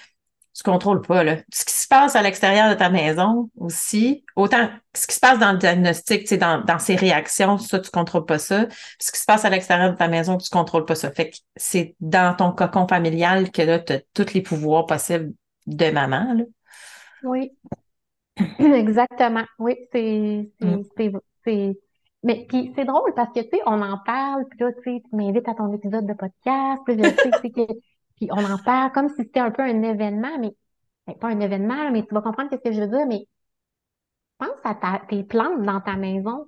[0.62, 1.36] tu contrôles pas, là.
[1.52, 5.38] Ce qui se passe à l'extérieur de ta maison aussi, autant ce qui se passe
[5.38, 8.66] dans le diagnostic, tu sais, dans, dans ses réactions, ça, tu contrôles pas ça.
[8.66, 11.10] Puis ce qui se passe à l'extérieur de ta maison, tu contrôles pas ça.
[11.10, 15.32] Fait que c'est dans ton cocon familial que là, tu as tous les pouvoirs possibles
[15.66, 16.44] de maman, là.
[17.22, 17.52] Oui,
[18.58, 19.44] exactement.
[19.58, 20.82] Oui, c'est, Mm.
[21.44, 21.76] c'est,
[22.22, 25.02] mais puis c'est drôle parce que, tu sais, on en parle, puis là, tu sais,
[25.08, 27.02] tu m'invites à ton épisode de podcast, puis je
[27.40, 27.72] sais, que,
[28.20, 30.50] puis on en parle comme si c'était un peu un événement, mais
[31.06, 33.26] ben, pas un événement, là, mais tu vas comprendre ce que je veux dire, mais
[34.38, 36.46] pense à ta, tes plantes dans ta maison.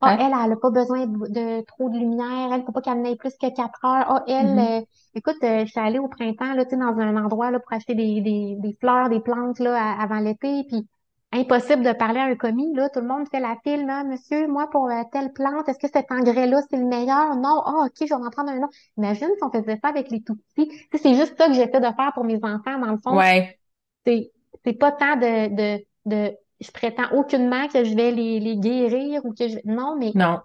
[0.00, 0.18] Ah, Ouais.
[0.18, 1.28] elle, elle a pas besoin de,
[1.60, 2.52] de trop de lumière.
[2.52, 4.04] Elle, faut pas qu'elle ait plus que quatre heures.
[4.10, 4.58] Ah, elle, Mhm.
[4.58, 4.80] euh,
[5.14, 7.72] écoute, euh, je suis allée au printemps, là, tu sais, dans un endroit, là, pour
[7.72, 10.64] acheter des, des, des fleurs, des plantes, là, à- avant l'été.
[10.68, 10.88] Puis,
[11.32, 12.88] impossible de parler à un commis, là.
[12.90, 14.04] Tout le monde fait la file, là.
[14.04, 17.36] Monsieur, moi, pour euh, telle plante, est-ce que cet engrais-là, c'est le meilleur?
[17.36, 17.62] Non.
[17.64, 18.74] Ah, OK, je vais en prendre un autre.
[18.98, 20.70] Imagine si on faisait ça avec les tout petits.
[20.94, 23.16] C'est juste ça que j'essaie de faire pour mes enfants, dans le fond.
[23.16, 23.58] Ouais.
[24.06, 24.32] C'est,
[24.64, 29.24] c'est pas tant de, de, de, je prétends aucunement que je vais les, les guérir
[29.24, 30.40] ou que je, non, mais Non.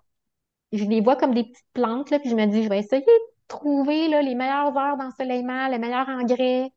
[0.71, 3.01] je les vois comme des petites plantes, là, puis je me dis, je vais essayer
[3.01, 3.11] de
[3.47, 6.69] trouver, là, les meilleures heures d'ensoleillement, le meilleur engrais,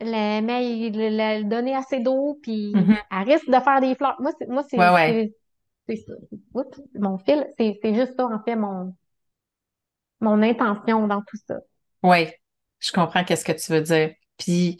[0.00, 2.96] le, mais, le, le- donner assez d'eau, puis Mhm.
[3.10, 4.16] elle risque de faire des fleurs.
[4.20, 5.34] Moi, c'est, moi, c'est, Ouais.
[6.54, 8.94] Oups, mon fil, c'est, c'est juste ça, en fait, mon,
[10.20, 11.56] mon intention dans tout ça.
[12.02, 12.28] Oui,
[12.78, 14.12] je comprends qu'est-ce que tu veux dire.
[14.38, 14.78] Puis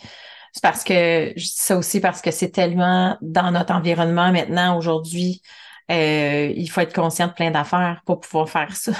[0.52, 4.76] c'est parce que je dis ça aussi parce que c'est tellement dans notre environnement maintenant
[4.78, 5.42] aujourd'hui,
[5.90, 8.92] euh, il faut être conscient de plein d'affaires pour pouvoir faire ça.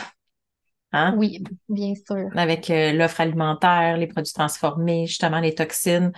[0.93, 1.15] Hein?
[1.17, 2.29] Oui, bien sûr.
[2.37, 6.13] Avec euh, l'offre alimentaire, les produits transformés, justement les toxines.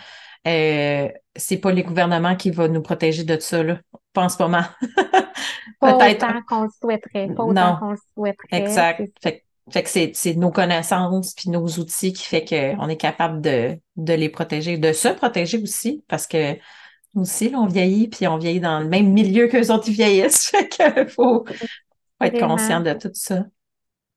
[0.46, 3.78] Euh, c'est pas les gouvernements qui vont nous protéger de ça, là.
[4.12, 4.62] Pas en ce moment.
[5.80, 7.48] Pas autant qu'on le souhaiterait, pas Non.
[7.50, 8.46] autant qu'on le souhaiterait.
[8.52, 8.98] Exact.
[8.98, 12.96] C'est- Fait, que- fait que c'est, nos connaissances puis nos outils qui fait qu'on est
[12.96, 16.54] capable de, de les protéger, de se protéger aussi, parce que
[17.14, 19.94] nous aussi, là, on vieillit, puis on vieillit dans le même milieu qu'eux autres, ils
[19.94, 20.50] vieillissent.
[20.50, 21.54] Fait que faut, faut
[22.24, 22.56] être Vraiment.
[22.56, 23.44] conscient de tout ça.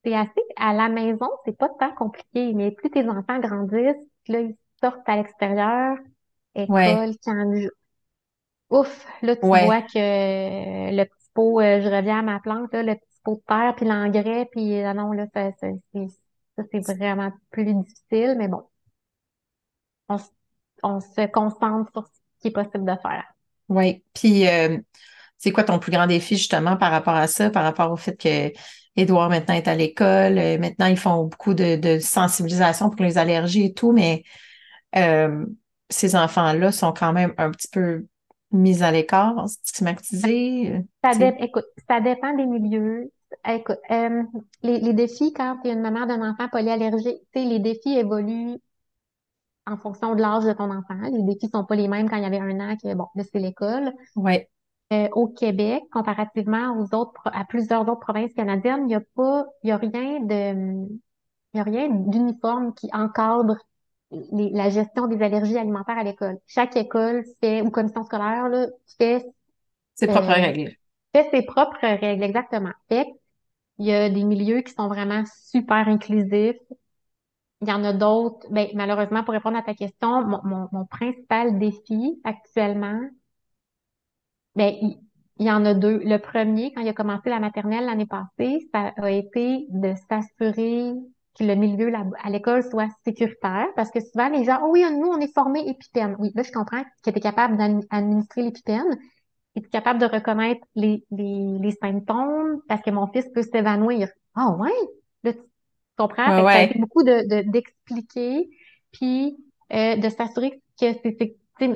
[0.06, 3.96] C'est assez, à la maison, c'est pas tant compliqué, mais plus tes enfants grandissent,
[4.28, 5.98] là, ils sortent à l'extérieur,
[6.56, 6.94] Ouais.
[6.94, 7.72] école, camp de jour.
[8.70, 9.66] Ouf, là, tu Ouais.
[9.66, 13.36] vois que le petit pot, euh, je reviens à ma plante, là, le petit pot
[13.36, 15.68] de terre, puis l'engrais, puis ah non, là, ça, ça,
[16.72, 18.64] c'est, vraiment plus difficile, mais bon,
[20.08, 20.18] on,
[20.84, 23.26] on se concentre sur ce qui est possible de faire.
[23.70, 24.04] Oui.
[24.14, 24.78] Puis, euh,
[25.38, 28.16] c'est quoi ton plus grand défi, justement, par rapport à ça, par rapport au fait
[28.16, 28.52] que
[28.96, 33.18] Édouard maintenant est à l'école, euh, maintenant ils font beaucoup de, de sensibilisation pour les
[33.18, 34.24] allergies et tout, mais
[34.96, 35.46] euh,
[35.90, 38.06] ces enfants-là sont quand même un petit peu
[38.52, 40.82] mis à l'écart, stigmatisés.
[41.04, 43.12] Ça dé- écoute, ça dépend des milieux.
[43.48, 44.24] Écoute, euh,
[44.64, 47.98] les, les défis quand tu es une maman d'un enfant polyallergique, tu sais, les défis
[47.98, 48.58] évoluent
[49.68, 50.96] en fonction de l'âge de ton enfant.
[51.12, 53.24] Les défis sont pas les mêmes quand il y avait un an que, bon, là,
[53.32, 53.94] c'est l'école.
[54.16, 54.50] Ouais.
[54.94, 59.46] Euh, au Québec, comparativement aux autres, à plusieurs autres provinces canadiennes, il n'y a pas,
[59.64, 60.88] il y a rien de,
[61.54, 63.58] il y a rien d'uniforme qui encadre
[64.12, 66.40] les- la gestion des allergies alimentaires à l'école.
[66.48, 68.68] Chaque école fait, ou commission scolaire, là,
[69.00, 69.26] fait,
[69.96, 70.76] C'est propre Euh, règle.
[71.14, 72.74] fait ses propres règles, exactement.
[72.90, 73.08] Fait
[73.80, 76.58] il y a des milieux qui sont vraiment super inclusifs.
[77.62, 78.48] Il y en a d'autres.
[78.52, 83.00] Ben, malheureusement, pour répondre à ta question, mon, mon, mon principal défi actuellement,
[84.56, 84.98] ben, il,
[85.38, 86.00] il y en a deux.
[86.04, 90.94] Le premier, quand il a commencé la maternelle l'année passée, ça a été de s'assurer
[91.38, 91.92] que le milieu
[92.24, 93.68] à l'école soit sécuritaire.
[93.76, 96.16] Parce que souvent, les gens, oh oui, nous, on est formés épipène.
[96.20, 98.98] Oui, là, je comprends que tu es capable d'administrer l'épipène.
[99.56, 102.62] Es-tu capable de reconnaître les, les, les symptômes?
[102.68, 104.10] Parce que mon fils peut s'évanouir.
[104.36, 104.72] Ah ouais?
[105.24, 105.40] Là, tu
[105.98, 106.30] comprends?
[106.30, 108.50] Ouais, que ça a beaucoup de, de- d'expliquer,
[108.92, 109.38] puis
[109.74, 111.76] euh, de s'assurer que c'est, tu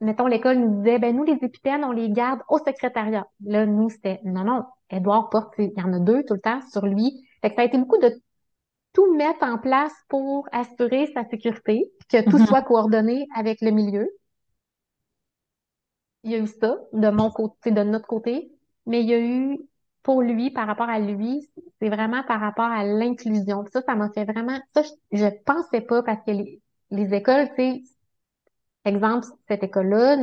[0.00, 3.26] mettons, l'école nous disait, ben nous, les épipènes, on les garde au secrétariat.
[3.44, 6.60] Là, nous, c'était, non, non, Edouard porte, il y en a deux tout le temps
[6.72, 7.26] sur lui.
[7.42, 8.12] Fait que ça a été beaucoup de
[8.92, 12.46] tout mettre en place pour assurer sa sécurité, que tout Mhm.
[12.46, 14.08] soit coordonné avec le milieu.
[16.24, 18.50] Il y a eu ça de mon côté, de notre côté,
[18.86, 19.58] mais il y a eu
[20.02, 23.64] pour lui, par rapport à lui, c'est vraiment par rapport à l'inclusion.
[23.72, 27.48] Ça, ça m'a fait vraiment, ça, je, je pensais pas parce que les, les écoles,
[27.50, 27.82] tu sais,
[28.84, 30.16] exemple, cette école-là,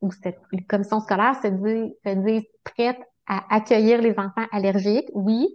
[0.00, 5.08] ou cette commission scolaire se dit, se dit prête à accueillir les enfants allergiques.
[5.14, 5.48] Oui,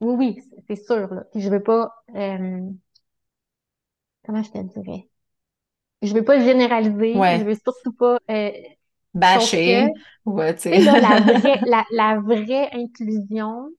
[0.00, 0.14] oui,
[0.46, 1.24] oui, c'est sûr, là.
[1.32, 2.60] Puis je veux pas, euh,
[4.24, 5.08] comment je te dirais?
[6.02, 7.38] Je veux pas généraliser, Ouais.
[7.38, 8.52] je veux surtout pas, euh,
[10.26, 13.70] Ouais, sais, là, la vraie, la, la vraie inclusion,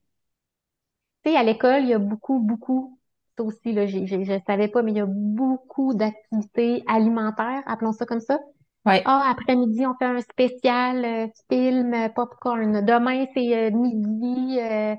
[1.24, 2.98] tu sais, à l'école, il y a beaucoup, beaucoup,
[3.36, 8.06] ça aussi, là, je savais pas, mais il y a beaucoup d'activités alimentaires, appelons ça
[8.06, 8.38] comme ça.
[8.86, 9.02] Ouais.
[9.06, 12.84] Ah, après-midi, on fait un spécial euh, film euh, popcorn.
[12.84, 14.94] Demain, c'est euh, midi, euh.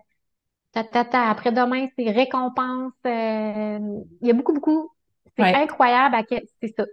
[0.76, 2.94] Après-demain, c'est récompense.
[3.06, 3.80] euh,
[4.22, 4.92] il y a beaucoup, beaucoup.
[5.38, 5.56] C'est Ouais.
[5.56, 6.86] incroyable à quel, c'est ça.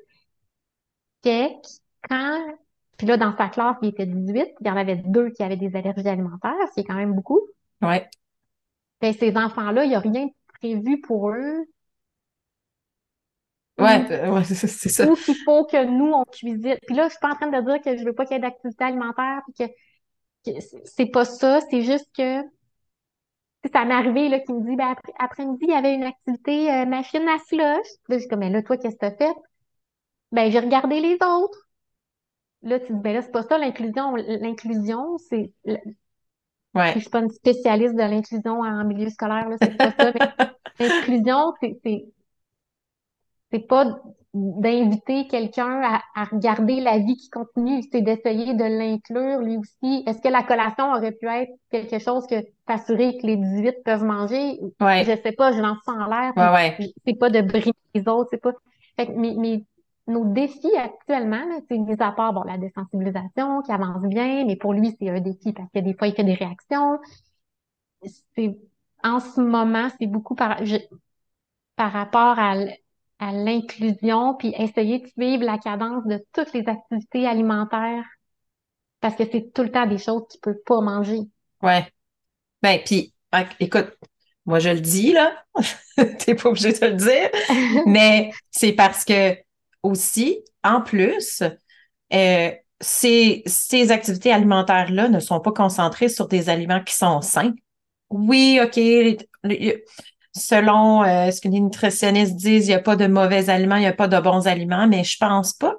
[1.24, 1.48] Que
[2.08, 2.56] quand,
[2.96, 5.56] puis là, dans sa classe, il était 18, il y en avait deux qui avaient
[5.56, 7.40] des allergies alimentaires, ce qui est quand même beaucoup.
[7.82, 8.08] Ouais.
[9.00, 10.32] Ben, ces enfants-là, il n'y a rien de
[10.62, 11.66] prévu pour eux.
[13.78, 15.06] Ouais, Ou, euh, ouais, c'est ça.
[15.06, 16.76] ou qu'il faut que nous, on cuisine.
[16.86, 18.38] Puis là, je suis pas en train de dire que je veux pas qu'il y
[18.38, 19.68] ait d'activité alimentaire, puis
[20.46, 22.42] que, que c'est pas ça, c'est juste que
[23.72, 26.70] ça m'est arrivé là, qu'il me dit, ben, après, après-midi, il y avait une activité
[26.72, 27.86] euh, machine à slush.
[28.08, 29.34] Là, je comme, mais là, toi, qu'est-ce que t'as fait?
[30.32, 31.68] Ben, j'ai regardé les autres.
[32.62, 34.14] Là, tu dis, ben là, c'est pas ça l'inclusion.
[34.16, 35.52] L'inclusion, c'est.
[36.74, 36.94] Ouais.
[36.94, 40.12] je suis pas une spécialiste de l'inclusion en milieu scolaire, là, c'est pas ça.
[40.14, 40.20] Mais
[40.78, 42.06] l'inclusion, c'est, c'est,
[43.52, 44.00] c'est pas
[44.34, 50.04] d'inviter quelqu'un à, à regarder la vie qui continue, c'est d'essayer de l'inclure lui aussi.
[50.06, 54.04] Est-ce que la collation aurait pu être quelque chose que t'assurer que les 18 peuvent
[54.04, 54.58] manger?
[54.80, 55.06] Ouais.
[55.06, 56.32] Je sais pas, je lance ça en l'air.
[56.36, 56.86] Ouais, ouais.
[57.06, 58.52] c'est pas de brimer les autres, c'est pas.
[58.96, 59.66] Fait que mes, mes-
[60.06, 64.72] nos défis actuellement, c'est mis à part bon, la désensibilisation qui avance bien, mais pour
[64.72, 66.98] lui, c'est un défi parce que des fois, il fait des réactions.
[68.34, 68.56] C'est,
[69.04, 70.76] en ce moment, c'est beaucoup par, je-
[71.76, 72.54] par rapport à,
[73.20, 78.04] l'inclusion, puis essayer de suivre la cadence de toutes les activités alimentaires
[79.00, 81.20] parce que c'est tout le temps des choses qu'il peut pas manger.
[81.62, 81.86] Ouais.
[82.62, 83.96] Ben, puis, ok, écoute,
[84.44, 85.44] moi, je le dis, là.
[86.18, 87.30] T'es pas obligé de le dire.
[87.86, 89.36] Mais c'est parce que
[89.84, 91.42] aussi, en plus,
[92.12, 92.50] euh,
[92.80, 97.54] ces, ces activités alimentaires-là ne sont pas concentrées sur des aliments qui sont sains.
[98.12, 98.78] Oui, OK,
[100.34, 103.80] selon euh, ce que les nutritionnistes disent, il n'y a pas de mauvais aliments, il
[103.80, 105.76] n'y a pas de bons aliments, mais je pense pas.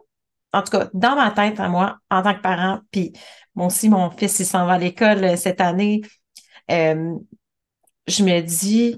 [0.52, 3.14] En tout cas, dans ma tête, à moi, en tant que parent, puis
[3.56, 6.02] moi aussi, mon fils, il s'en va à l'école euh, cette année,
[6.72, 7.16] euh,
[8.08, 8.98] je me dis,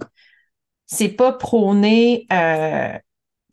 [0.86, 2.93] c'est pas prôner, euh,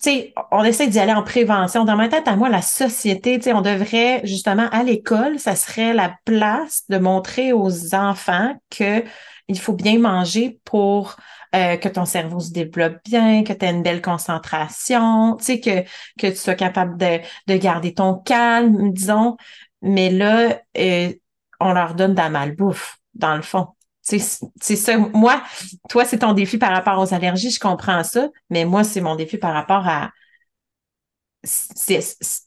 [0.02, 1.84] tu sais, on essaie d'y aller en prévention.
[1.84, 5.54] Dans ma tête, à moi, la société, tu sais, on devrait, justement, à l'école, ça
[5.54, 9.04] serait la place de montrer aux enfants que
[9.52, 11.16] il faut bien manger pour
[11.54, 15.60] euh, que ton cerveau se développe bien, que tu aies une belle concentration, tu sais,
[15.60, 15.82] que,
[16.18, 19.36] que tu sois capable de, de garder ton calme, disons.
[19.82, 21.12] Mais là, euh,
[21.60, 23.68] on leur donne de la malbouffe, dans le fond.
[24.00, 24.96] C'est ça.
[24.96, 25.42] Moi,
[25.88, 29.14] toi, c'est ton défi par rapport aux allergies, je comprends ça, mais moi, c'est mon
[29.14, 30.10] défi par rapport à.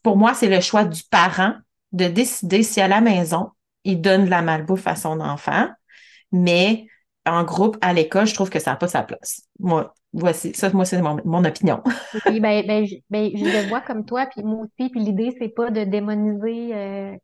[0.02, 1.54] pour moi, c'est le choix du parent
[1.92, 3.50] de décider si à la maison,
[3.84, 5.68] il donne de la malbouffe à son enfant,
[6.32, 6.88] mais
[7.26, 9.42] en groupe, à l'école, je trouve que ça n'a pas sa place.
[9.58, 11.82] Moi, voici, ça, moi, c'est mon, mon opinion.
[12.24, 15.34] Oui, ben, ben, je, ben, je le vois comme toi, puis moi aussi, puis l'idée,
[15.38, 17.16] c'est pas de démoniser euh,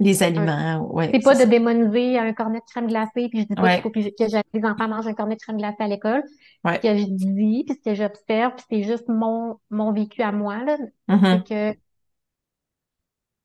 [0.00, 3.56] Les aliments, ouais, c'est pas de démoniser un cornet de crème glacée, puis je dis
[3.56, 5.88] pas qu'il Ouais, faut que, que les enfants mangent un cornet de crème glacée à
[5.88, 6.22] l'école.
[6.26, 6.32] Ce
[6.64, 6.82] ouais.
[6.88, 10.64] que je dis, puis ce que j'observe, puis c'est juste mon, mon vécu à moi,
[10.64, 10.76] là,
[11.08, 11.44] Mhm.
[11.46, 11.76] c'est que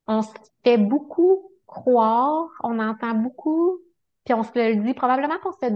[0.08, 0.30] on se
[0.64, 3.80] fait beaucoup croire, on entend beaucoup,
[4.26, 5.68] puis on se le dit probablement pour se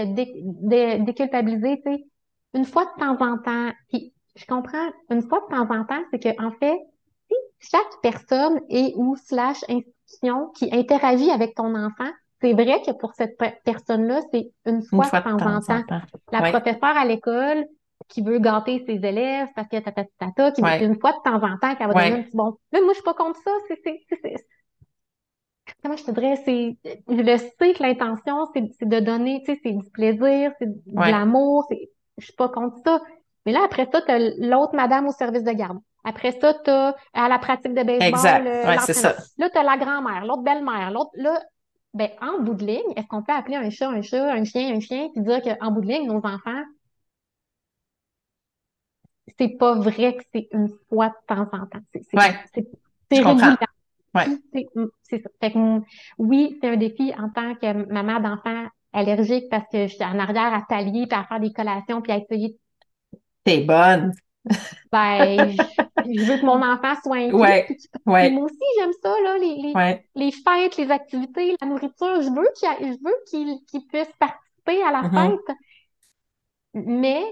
[0.00, 2.04] fait dé- dé- déculpabiliser, tu sais,
[2.54, 3.72] une fois de temps en temps.
[3.88, 6.78] Puis je comprends, une fois de temps en temps, c'est que en fait,
[7.28, 7.36] si
[7.70, 13.14] chaque personne et ou slash institution qui interagit avec ton enfant, c'est vrai que pour
[13.14, 15.82] cette pe- personne-là, c'est une fois de fois de temps temps en temps.
[15.82, 16.00] temps.
[16.32, 17.66] La Ouais, professeure à l'école
[18.08, 21.42] qui veut gâter ses élèves parce que tata tata, qui ouais, une fois de temps
[21.42, 22.56] en temps qu'elle va donner un ouais, petit bon.
[22.72, 23.50] Là, moi, je suis pas contre ça.
[23.68, 24.46] C'est, c'est, c'est, c'est-
[25.82, 26.76] comment je te dirais, c'est,
[27.08, 30.98] je le sais que l'intention, c'est, de donner, tu sais, c'est du plaisir, c'est de
[30.98, 31.10] ouais.
[31.10, 33.00] l'amour, c'est, je suis pas contre ça.
[33.46, 35.78] Mais là, après ça, t'as l'autre madame au service de garde.
[36.04, 38.46] Après ça, t'as à la pratique de baseball, Exact.
[38.46, 39.16] euh, Ouais, c'est ça.
[39.38, 41.40] Là, t'as la grand-mère, l'autre belle-mère, l'autre, là,
[41.94, 44.74] ben, en bout de ligne, est-ce qu'on peut appeler un chat un chat, un chien
[44.74, 46.62] un chien, puis dire qu'en bout de ligne, nos enfants,
[49.38, 51.80] c'est pas vrai que c'est une fois de temps en temps.
[51.92, 52.34] C'est, c'est, Ouais,
[53.10, 53.56] régulier.
[54.14, 55.30] Ouais, C'est ça.
[55.40, 55.58] Fait que,
[56.18, 60.18] oui, c'est un défi en tant que maman d'enfant allergique parce que je suis en
[60.18, 62.58] arrière à pallier puis à faire des collations puis à essayer.
[63.44, 64.12] t'es bonne.
[64.92, 65.58] Ben, je,
[66.04, 67.44] je veux que mon enfant soit inclus.
[67.44, 70.08] Ouais, ouais, moi aussi, j'aime ça, là, les, les, ouais.
[70.16, 72.22] les fêtes, les activités, la nourriture.
[72.22, 73.16] Je veux qu'il, je veux
[73.70, 75.12] qu'il, puisse participer à la Mhm.
[75.14, 75.56] fête.
[76.74, 77.24] Mais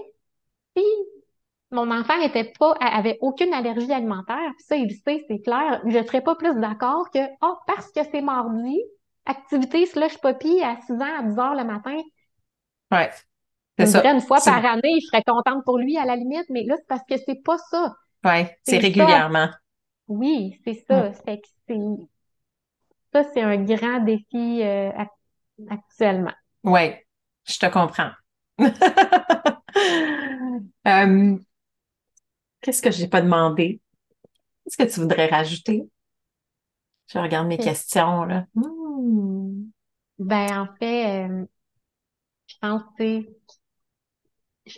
[0.75, 0.83] si
[1.71, 6.03] mon enfant n'était pas, avait aucune allergie alimentaire, puis ça, il sait, c'est clair, je
[6.05, 8.79] serais pas plus d'accord que, oh, parce que c'est mardi,
[9.25, 11.97] activité slush poppy à 6 ans, à 10 heures le matin.
[12.91, 13.11] Ouais,
[13.79, 14.03] c'est ça.
[14.03, 16.87] une fois par année, je serais contente pour lui à la limite, mais là, c'est
[16.87, 17.95] parce que c'est pas ça.
[18.23, 18.79] ouais, c'est ça.
[18.79, 19.49] régulièrement.
[20.07, 20.89] Oui, c'est Mm.
[20.89, 21.13] ça.
[21.25, 21.75] Fait que c'est,
[23.13, 25.09] ça, c'est un grand défi, euh, ac-
[25.69, 26.33] actuellement.
[26.63, 27.07] Ouais,
[27.45, 28.11] je te comprends.
[30.87, 31.37] Euh,
[32.67, 33.79] qu'est-ce que j'ai pas demandé?
[34.65, 35.89] Qu'est-ce que tu voudrais rajouter?
[37.07, 38.45] Je regarde mes Fait- questions, là.
[38.55, 39.69] Hmm.
[40.19, 41.45] Ben, en fait, euh,
[42.47, 43.27] je pense, sais,
[44.65, 44.77] je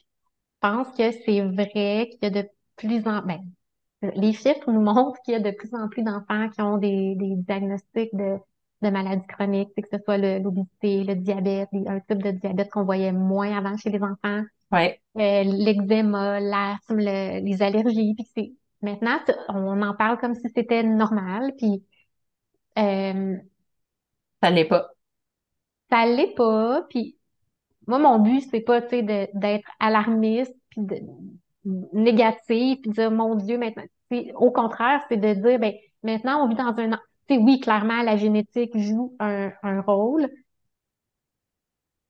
[0.61, 3.41] pense que c'est vrai qu'il y a de plus en, ben,
[4.15, 7.15] les chiffres nous montrent qu'il y a de plus en plus d'enfants qui ont des,
[7.15, 8.37] des diagnostics de,
[8.81, 12.69] de maladies chroniques, que ce soit le- l'obésité, le diabète, les- un type de diabète
[12.71, 18.25] qu'on voyait moins avant chez les enfants, Ouais, euh, l'eczéma, l'asthme, le- les allergies, puis
[18.35, 21.83] c'est maintenant on en parle comme si c'était normal, puis
[22.79, 23.37] euh,
[24.41, 24.89] ça l'est pas.
[25.89, 27.17] ça l'est pas, puis
[27.87, 30.97] moi mon but c'est pas tu sais de- d'être alarmiste puis de
[31.93, 33.83] négatif puis de dire mon Dieu maintenant
[34.35, 36.91] au contraire c'est de dire ben maintenant on vit dans un
[37.27, 40.29] tu sais oui clairement la génétique joue un, un rôle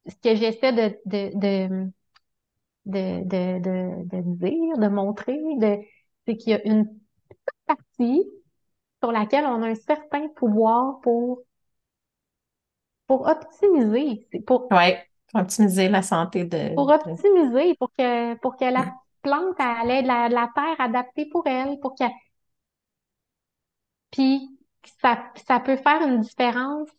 [0.06, 1.92] ce que j'essaie de de, de
[2.86, 5.80] de, de, de, de dire, de montrer, de,
[6.28, 6.88] c'est qu'il y a une
[7.68, 8.24] partie
[9.02, 11.44] sur laquelle on a un certain pouvoir pour,
[13.08, 18.56] pour optimiser, c'est pour, Ouais, pour optimiser la santé de, pour optimiser, pour que, pour
[18.58, 22.04] que la plante, elle ait de la, de la terre adaptée pour elle, pour que,
[24.12, 24.60] puis
[25.02, 26.90] ça, ça peut faire une différence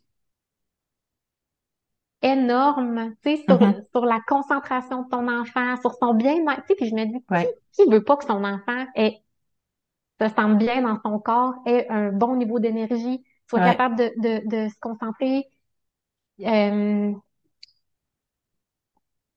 [2.22, 3.86] énorme, tu sais, sur, Mhm.
[3.92, 7.24] sur la concentration de ton enfant, sur son bien-être, tu sais, puis je me dis,
[7.34, 9.22] qui, Ouais, qui veut pas que son enfant ait
[10.20, 14.12] se sente bien dans son corps, ait un bon niveau d'énergie, soit ouais, capable de,
[14.18, 15.44] de, de se concentrer.
[16.40, 17.12] Euh,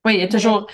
[0.04, 0.66] oui, il y a toujours,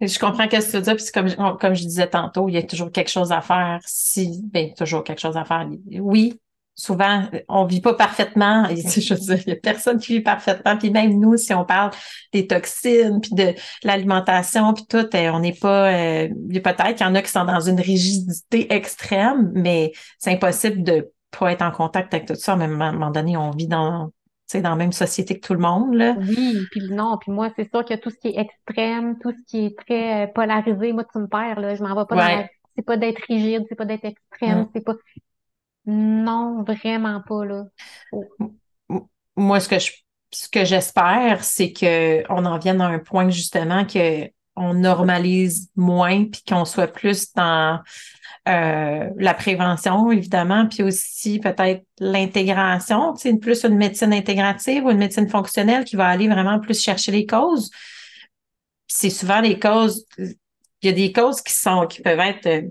[0.00, 2.54] je comprends ce que tu veux dire, puis comme, je- comme je disais tantôt, il
[2.54, 5.68] y a toujours quelque chose à faire si, ben, toujours quelque chose à faire.
[6.00, 6.40] Oui,
[6.78, 10.20] souvent, on vit pas parfaitement, et je veux dire, il y a personne qui vit
[10.20, 11.90] parfaitement, puis même nous, si on parle
[12.32, 13.52] des toxines, puis de
[13.82, 17.14] l'alimentation, puis tout, euh, on n'est pas, euh, il y a peut-être qu'il y en
[17.16, 22.14] a qui sont dans une rigidité extrême, mais c'est impossible de pas être en contact
[22.14, 24.12] avec tout ça, à un moment donné, on vit dans, tu
[24.46, 26.14] sais, dans la même société que tout le monde, là.
[26.16, 29.50] oui, puis non, puis moi, c'est sûr que tout ce qui est extrême, tout ce
[29.50, 32.22] qui est très euh, polarisé, moi, tu me perds, là, je m'en vais pas dans
[32.22, 32.36] la...
[32.36, 32.50] Ouais.
[32.76, 34.94] C'est pas d'être rigide, c'est pas d'être extrême, c'est pas...
[35.90, 37.64] Non, vraiment pas, là.
[39.36, 39.92] Moi, ce que je,
[40.30, 45.70] ce que j'espère, c'est que on en vienne à un point justement que on normalise
[45.76, 47.80] moins puis qu'on soit plus dans
[48.48, 54.98] euh, la prévention, évidemment, puis aussi peut-être l'intégration, sais, plus une médecine intégrative ou une
[54.98, 57.70] médecine fonctionnelle qui va aller vraiment plus chercher les causes.
[58.88, 60.04] C'est souvent les causes
[60.82, 62.62] il y a des causes qui sont, qui peuvent être, euh,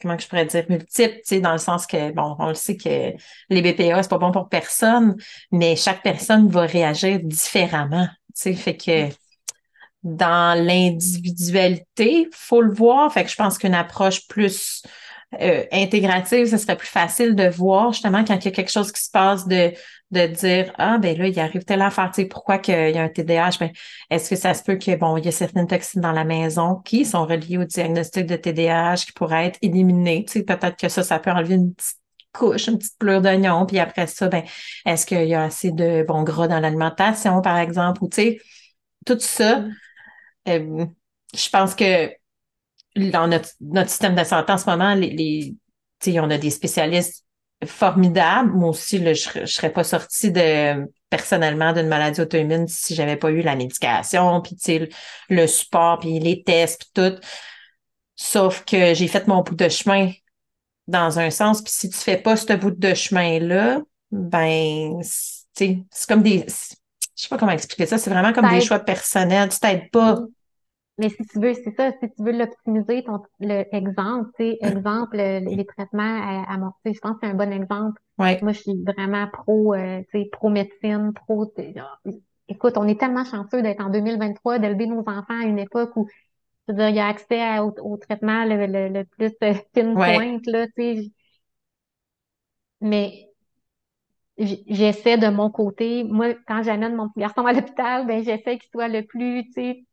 [0.00, 2.76] comment je pourrais dire, multiples, tu sais, dans le sens que, bon, on le sait
[2.76, 3.12] que
[3.48, 5.16] les BPA, c'est pas bon pour personne,
[5.50, 9.14] mais chaque personne va réagir différemment, tu sais, fait que
[10.02, 14.82] dans l'individualité, faut le voir, fait que je pense qu'une approche plus
[15.40, 18.92] euh, intégrative, ce serait plus facile de voir justement quand il y a quelque chose
[18.92, 19.72] qui se passe de
[20.10, 23.02] de dire ah ben là il arrive telle affaire tu sais pourquoi qu'il y a
[23.02, 23.70] un TDAH ben
[24.10, 26.76] est-ce que ça se peut que bon il y a certaines toxines dans la maison
[26.76, 30.88] qui sont reliées au diagnostic de TDAH qui pourraient être éliminées tu sais peut-être que
[30.88, 31.98] ça ça peut enlever une petite
[32.32, 34.44] couche une petite pleure d'oignon puis après ça ben
[34.84, 38.04] est-ce qu'il y a assez de bon gras dans l'alimentation par exemple?
[38.04, 38.40] Ou tu sais
[39.06, 39.72] tout ça mm.
[40.48, 40.86] euh,
[41.34, 42.10] je pense que
[42.96, 45.54] dans notre, notre système de santé en ce moment les, les
[46.20, 47.23] on a des spécialistes
[47.66, 48.50] formidable.
[48.52, 53.30] Moi aussi, je ne serais pas sortie de personnellement d'une maladie auto-immune si j'avais pas
[53.30, 54.88] eu la médication, puis
[55.28, 57.20] le support, puis les tests, puis tout.
[58.16, 60.10] Sauf que j'ai fait mon bout de chemin
[60.86, 66.22] dans un sens, puis si tu fais pas ce bout de chemin-là, ben, c'est comme
[66.22, 66.44] des...
[67.16, 69.48] Je sais pas comment expliquer ça, c'est vraiment comme des choix personnels.
[69.48, 70.18] Tu t'aides pas.
[70.96, 74.58] Mais si tu veux, c'est ça, si tu veux l'optimiser, ton le exemple, tu sais,
[74.60, 78.00] exemple, les traitements à, à je pense que c'est un bon exemple.
[78.18, 78.38] Ouais.
[78.42, 81.52] Moi, je suis vraiment pro, euh, tu sais, pro médecine, pro.
[82.48, 86.06] Écoute, on est tellement chanceux d'être en 2023, d'élever nos enfants à une époque où,
[86.68, 89.54] je veux dire, il y a accès au, au, traitement le, le, le plus euh,
[89.74, 91.12] fine pointe, là, tu sais.
[92.80, 93.30] Mais
[94.38, 98.70] j'essaie de mon côté, moi, quand j'amène mon petit garçon à l'hôpital, ben j'essaie qu'il
[98.70, 99.84] soit le plus, tu sais,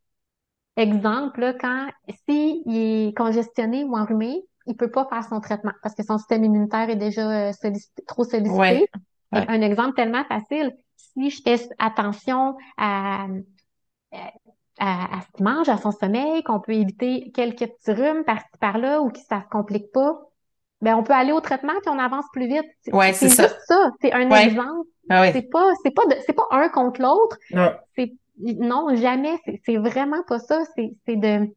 [0.81, 1.87] Exemple, quand
[2.27, 6.43] s'il est congestionné ou enrhumé, il peut pas faire son traitement parce que son système
[6.43, 7.51] immunitaire est déjà euh,
[8.07, 8.87] trop sollicité.
[9.31, 13.27] Un exemple tellement facile, si je fais attention à,
[14.11, 18.45] à, à, ce qu'il mange, à son sommeil, qu'on peut éviter quelques petits rhumes par-ci
[18.59, 20.19] par-là ou que ça se complique pas,
[20.81, 22.65] ben on peut aller au traitement puis on avance plus vite.
[22.91, 23.43] Ouais, c'est ça.
[23.43, 23.91] juste ça.
[24.01, 24.87] C'est un exemple.
[25.09, 27.37] Ah c'est pas, c'est pas, c'est pas un contre l'autre.
[27.95, 29.39] C'est non, jamais.
[29.65, 30.63] C'est vraiment pas ça.
[30.75, 31.47] C'est de.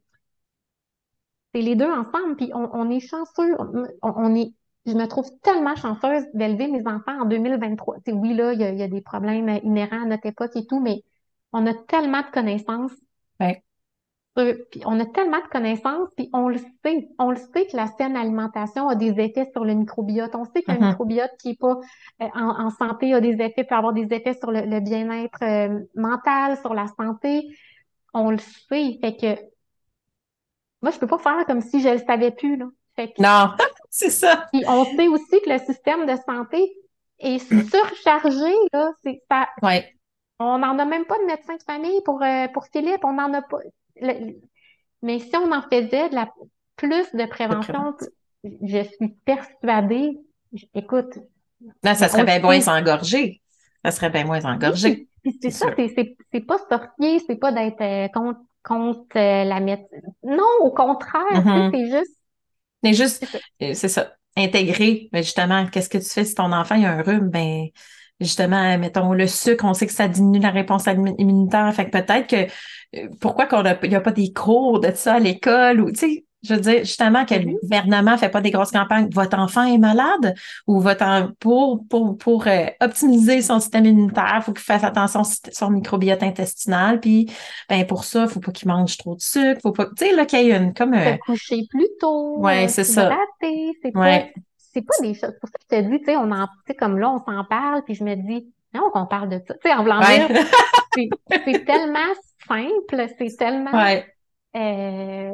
[1.53, 2.35] C'est les deux ensemble.
[2.35, 3.55] Puis on, on est chanceux.
[4.01, 4.53] On, est.
[4.85, 7.97] Je me trouve tellement chanceuse d'élever mes enfants en 2023.
[8.13, 11.03] oui, là, il y y a, des problèmes inhérents à notre époque et tout, mais
[11.53, 12.91] on a tellement de connaissances.
[14.35, 17.07] Puis on a tellement de connaissances, puis on le sait.
[17.19, 20.35] On le sait que la saine alimentation a des effets sur le microbiote.
[20.35, 20.89] On sait qu'un mm-hmm.
[20.89, 21.79] microbiote qui est pas
[22.21, 26.57] euh, en, santé a des effets, peut avoir des effets sur le, bien-être euh, mental,
[26.57, 27.47] sur la santé.
[28.13, 28.97] On le sait.
[28.99, 29.41] Fait que
[30.81, 32.57] moi, je peux pas faire comme si je le savais plus.
[32.57, 32.65] Là.
[32.97, 33.53] Fait que, non,
[33.89, 34.47] c'est ça.
[34.51, 36.61] Puis on sait aussi que le système de santé
[37.19, 38.53] est surchargé.
[38.73, 38.91] Là.
[39.01, 39.95] C'est, ça, ouais.
[40.39, 43.05] On n'en a même pas de médecin de famille pour, euh, pour Philippe.
[43.05, 43.59] On n'en a pas
[44.01, 46.29] mais si on en faisait de la
[46.75, 47.95] plus de prévention,
[48.43, 50.17] je suis persuadée,
[50.73, 51.17] écoute.
[51.83, 53.41] Là, ça serait bien moins engorgé.
[53.83, 55.07] Ça serait bien moins engorgé.
[55.41, 60.01] C'est ça, c'est pas sorcier, c'est pas d'être euh, contre, contre euh, la médecine.
[60.23, 61.71] Non, au contraire, mm-hmm.
[61.71, 62.17] c'est juste.
[62.83, 63.25] C'est juste,
[63.59, 65.09] c'est ça, intégrer.
[65.11, 67.29] Mais justement, qu'est-ce que tu fais si ton enfant a un rhume?
[67.29, 67.65] Ben,
[68.19, 71.73] justement, mettons, le sucre, on sait que ça diminue la réponse immunitaire.
[71.73, 72.47] Fait que peut-être que euh,
[73.19, 76.25] pourquoi qu'on il n'y a pas des cours de ça à l'école ou tu sais,
[76.47, 77.61] je veux dire, justement, que le mm-hmm.
[77.61, 79.09] gouvernement fait pas des grosses campagnes.
[79.11, 80.35] Votre enfant est malade
[80.67, 85.51] ou votre pour pour pour euh, optimiser son système immunitaire, faut qu'il fasse attention à
[85.51, 86.99] son microbiote intestinal.
[86.99, 87.31] Puis,
[87.69, 89.59] ben pour ça, faut pas qu'il mange trop de sucre.
[89.61, 90.93] Faut pas, tu sais là qu'il y ait une comme.
[90.93, 91.17] Euh...
[91.25, 92.39] coucher plus tôt.
[92.39, 93.17] Ouais, c'est ça.
[93.41, 94.33] C'est ouais
[94.75, 95.33] c'est pas des choses.
[95.39, 97.19] Pour ça que je te dis, tu sais, on en, tu sais, comme là, on
[97.19, 99.53] s'en parle, puis je me dis, non, qu'on parle de ça.
[99.55, 100.45] Tu sais, en dire,
[101.45, 102.13] c'est tellement
[102.47, 103.71] simple, c'est tellement.
[103.71, 104.05] Ouais.
[104.55, 105.33] Euh,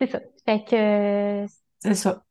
[0.00, 0.20] c'est ça.
[0.44, 1.46] Fait que.
[1.80, 2.24] C'est ça.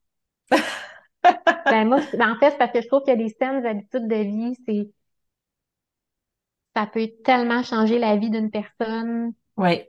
[0.51, 3.65] ben, moi, ben, en fait, c'est parce que je trouve qu'il y a des saines
[3.65, 4.89] habitudes de vie, c'est.
[6.75, 9.33] Ça peut tellement changer la vie d'une personne.
[9.57, 9.81] Oui.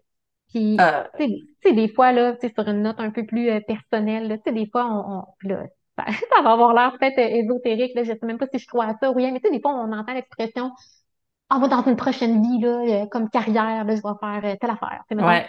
[0.48, 1.04] Puis, euh...
[1.18, 1.26] tu
[1.62, 4.50] sais, des fois, là, tu sais, sur une note un peu plus euh, personnelle, tu
[4.50, 5.64] sais, des fois, on, on là,
[6.36, 8.86] ça, va avoir l'air peut-être euh, ésotérique, là, je sais même pas si je crois
[8.86, 10.72] à ça ou rien, mais tu sais, des fois, on entend l'expression,
[11.50, 14.70] ah, va dans une prochaine vie, là, euh, comme carrière, là, je vais faire telle
[14.70, 15.02] affaire.
[15.10, 15.48] Ouais.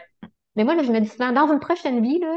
[0.55, 2.35] Mais moi, là, je me dis souvent, dans une prochaine vie, là,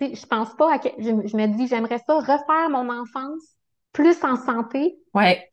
[0.00, 3.58] je pense pas à, je, je me dis, j'aimerais ça refaire mon enfance
[3.92, 4.96] plus en santé.
[5.14, 5.50] Ouais.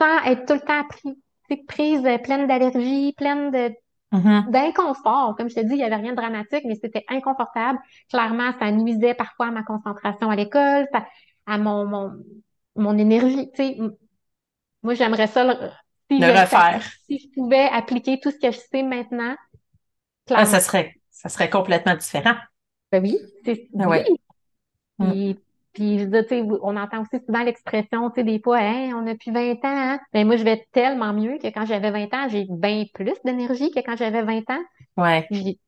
[0.00, 3.74] Sans être tout le temps pris, prise pleine d'allergies, pleine de
[4.12, 4.50] Mm-hmm.
[4.50, 5.36] d'inconfort.
[5.36, 7.78] Comme je te dis, il n'y avait rien de dramatique, mais c'était inconfortable.
[8.08, 10.88] Clairement, ça nuisait parfois à ma concentration à l'école,
[11.46, 12.12] à mon, mon,
[12.76, 13.50] mon énergie.
[13.50, 13.78] Tu sais,
[14.82, 15.54] moi, j'aimerais ça le,
[16.10, 16.46] si, je,
[17.06, 19.36] si je pouvais appliquer tout ce que je sais maintenant.
[20.30, 22.34] Ah, ça serait, ça serait complètement différent.
[22.92, 24.04] Ben oui, c'est Ah ouais.
[24.98, 25.32] Mm.
[25.78, 28.40] Puis, puis je veux dire, tu sais, on entend aussi souvent l'expression, tu sais, des
[28.42, 30.00] fois, Hein, on a plus 20 ans, hein?
[30.14, 33.70] Mais moi, je vais tellement mieux que quand j'avais 20 ans, j'ai bien plus d'énergie
[33.70, 34.62] que quand j'avais 20 ans.
[34.96, 35.30] Ouais.
[35.30, 35.58] J'ai-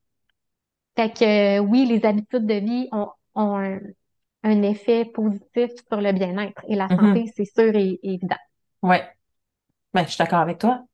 [0.95, 3.79] Fait que euh, oui, les habitudes de vie ont, ont un,
[4.43, 6.95] un effet positif sur le bien-être et la Mhm.
[6.95, 8.37] santé, c'est sûr et, et évident.
[8.83, 9.11] Ouais.
[9.93, 10.85] Ben, je suis d'accord avec toi.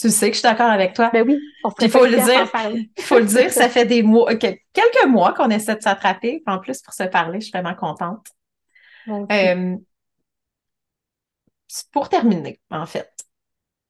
[0.00, 1.10] Tu sais que je suis d'accord avec toi.
[1.12, 1.38] Ben oui,
[1.80, 2.50] il faut le dire.
[2.96, 6.42] Il faut le dire, ça fait des mois, que- quelques mois qu'on essaie de s'attraper.
[6.46, 8.26] En plus, pour se parler, je suis vraiment contente.
[9.32, 9.76] Euh,
[11.92, 13.10] pour terminer, en fait,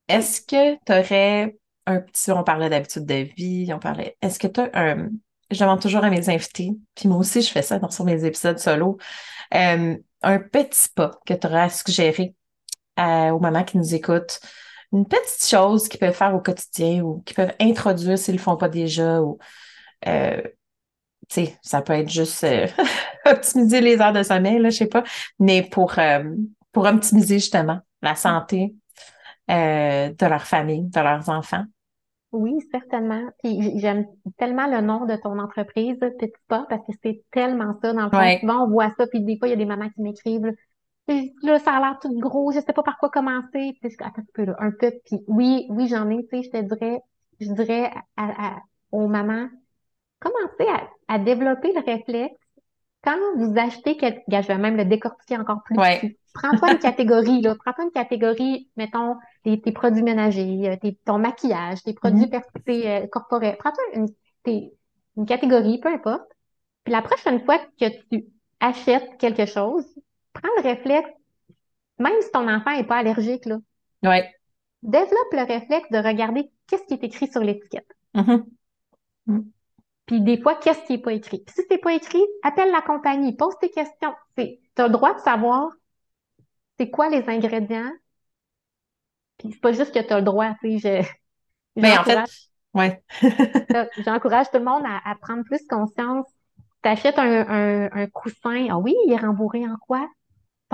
[0.08, 4.46] est-ce que tu aurais un petit, on parlait d'habitude de vie, on parlait, est-ce que
[4.48, 5.10] tu as un,
[5.50, 8.24] je demande toujours à mes invités, puis moi aussi je fais ça dans sur mes
[8.24, 8.98] épisodes solo,
[9.54, 12.34] euh, un petit pas que tu aurais à suggérer
[12.96, 14.40] à- aux mamans qui nous écoutent,
[14.94, 18.56] une petite chose qu'ils peuvent faire au quotidien ou qu'ils peuvent introduire s'ils le font
[18.56, 19.38] pas déjà ou
[20.06, 20.40] euh,
[21.62, 22.66] ça peut être juste euh,
[23.26, 25.02] optimiser les heures de sommeil, je sais pas,
[25.38, 26.22] mais pour, euh,
[26.72, 28.74] pour optimiser justement la santé
[29.48, 31.64] de leur famille, de leurs enfants.
[32.32, 33.22] Oui, certainement.
[33.42, 34.06] Puis j'aime
[34.38, 37.92] tellement le nom de ton entreprise, Petit Pas, parce que c'est tellement ça.
[37.92, 38.38] Dans le fond, Ouais.
[38.40, 40.52] souvent, on voit ça, puis des fois, il y a des mamans qui m'écrivent,
[41.06, 43.76] Puis là, ça a l'air tout gros, je sais pas par quoi commencer.
[43.80, 44.92] Puis attends un peu, là, un peu.
[45.04, 47.00] Puis oui, oui, j'en ai, tu sais, je te dirais,
[47.40, 48.58] je dirais à, à-
[48.92, 49.48] aux mamans,
[50.20, 52.34] commencez à, à développer le réflexe.
[53.02, 54.22] Quand vous achetez, quel...
[54.28, 55.76] Gars, je vais même le décortiquer encore plus.
[55.76, 56.16] Ouais.
[56.32, 57.54] Prends-toi une catégorie, là.
[57.54, 62.40] Prends-toi une catégorie, mettons, tes, tes produits ménagers, euh, tes- ton maquillage, tes produits Mhm.
[62.64, 63.56] tes, euh, corporels.
[63.58, 64.06] Prends-toi une,
[64.42, 64.72] tes-
[65.18, 66.24] une catégorie, peu importe.
[66.84, 68.24] Puis la prochaine fois que tu
[68.60, 69.84] achètes quelque chose,
[70.34, 71.10] prends le réflexe,
[71.98, 73.58] même si ton enfant n'est pas allergique, là,
[74.02, 74.34] Ouais.
[74.82, 77.88] développe le réflexe de regarder qu'est-ce qui est écrit sur l'étiquette.
[78.14, 79.50] Mhm.
[80.06, 81.38] Puis des fois, qu'est-ce qui n'est pas écrit?
[81.44, 84.14] Puis si c'est pas écrit, appelle la compagnie, pose tes questions.
[84.36, 85.70] Tu as le droit de savoir
[86.78, 87.90] c'est quoi les ingrédients.
[89.38, 91.02] Puis c'est pas juste que tu as le droit, tu sais,
[91.76, 93.02] je, Ben, en fait, j'encourage, ouais.
[93.98, 96.26] j'encourage tout le monde à, à prendre plus conscience.
[96.82, 100.08] Tu achètes un, un, un coussin, ah oui, il est rembourré en quoi?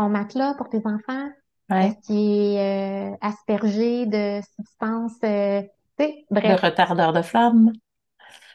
[0.01, 1.29] Ton matelas pour tes enfants?
[1.69, 1.95] Ouais.
[2.07, 5.61] Qu'il est euh, aspergé de substances, euh,
[5.99, 7.73] tu sais, Le retardeur de flamme.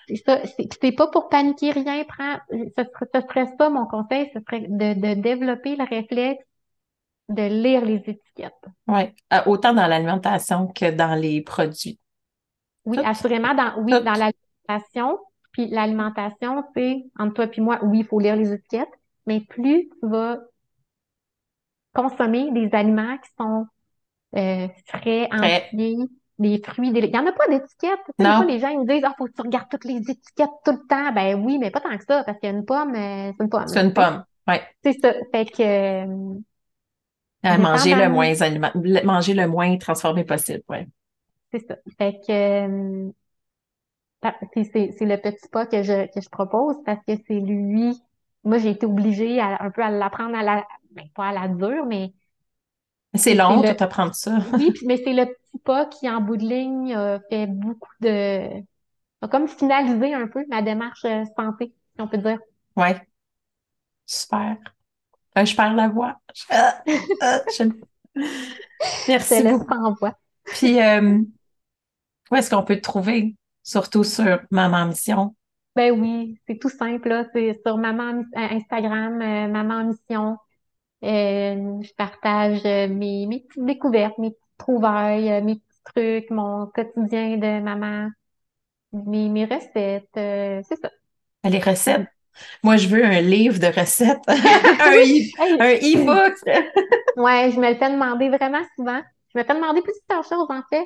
[0.08, 0.40] C'est ça,
[0.82, 2.84] c'est pas pour paniquer rien, prends, ce
[3.14, 6.44] ce serait ça mon conseil, ce serait de, de développer le réflexe
[7.30, 8.66] de lire les étiquettes.
[8.88, 9.14] Ouais.
[9.32, 12.00] Euh, autant dans l'alimentation que dans les produits.
[12.86, 15.20] Oui, assurément, dans, oui, dans l'alimentation,
[15.52, 18.90] puis l'alimentation, tu sais, entre toi et moi, oui, il faut lire les étiquettes,
[19.28, 20.40] mais plus tu vas
[21.96, 23.66] consommer des aliments qui sont
[24.36, 25.98] euh, frais, entiers,
[26.38, 27.00] des fruits, des...
[27.00, 28.00] il n'y en a pas d'étiquette.
[28.20, 30.72] Fois, les gens ils me disent, ah, faut que tu regardes toutes les étiquettes tout
[30.72, 31.12] le temps.
[31.14, 33.68] Ben oui, mais pas tant que ça, parce qu'une pomme, euh, c'est une pomme.
[33.68, 34.24] C'est une pomme.
[34.48, 34.62] Ouais.
[34.84, 35.14] C'est ça.
[35.32, 36.40] Fait que, euh,
[37.44, 38.72] À manger le moins aliment,
[39.04, 40.64] manger le moins transformé possible.
[40.70, 40.88] Ouais.
[41.52, 41.76] c'est ça.
[41.98, 43.12] Fait que, euh,
[44.22, 48.02] ah, c'est, c'est le petit pas que je, que je propose parce que c'est lui.
[48.44, 50.66] Moi, j'ai été obligée à, un peu à l'apprendre à la,
[50.96, 52.14] ben, pas à la dure, mais
[53.16, 54.40] C'est long, le- tout apprendre ça.
[54.46, 58.62] oui, mais c'est le petit pas qui, en bout de ligne, a fait beaucoup de,
[59.22, 62.40] a comme finalisé un peu ma démarche euh, santé, si on peut dire.
[62.76, 63.06] Ouais.
[64.06, 64.58] Super.
[65.38, 66.20] Euh, je perds la voix.
[66.50, 66.84] Ah,
[67.22, 67.74] ah, je- Je
[69.08, 70.18] Merci te sans voix.
[70.46, 71.22] Puis, euh,
[72.32, 73.36] où est-ce qu'on peut te trouver?
[73.64, 75.36] Surtout sur Maman Mission?
[75.76, 77.26] Ben oui, c'est tout simple, là.
[77.34, 80.38] C'est sur Maman euh, Instagram, euh, Maman Mission.
[81.06, 86.32] Euh, je partage euh, mes, mes petites découvertes, mes petites trouvailles, euh, mes petits trucs,
[86.32, 88.10] mon quotidien de maman,
[88.94, 90.10] mes, mes recettes.
[90.18, 90.92] euh, c'est ça.
[91.44, 92.08] Les recettes.
[92.64, 94.24] Moi, je veux un livre de recettes.
[94.28, 96.36] un e- un e-book.
[97.18, 99.02] ouais, je me le fais demander vraiment souvent.
[99.34, 100.86] Je me fais demander plusieurs choses, en fait.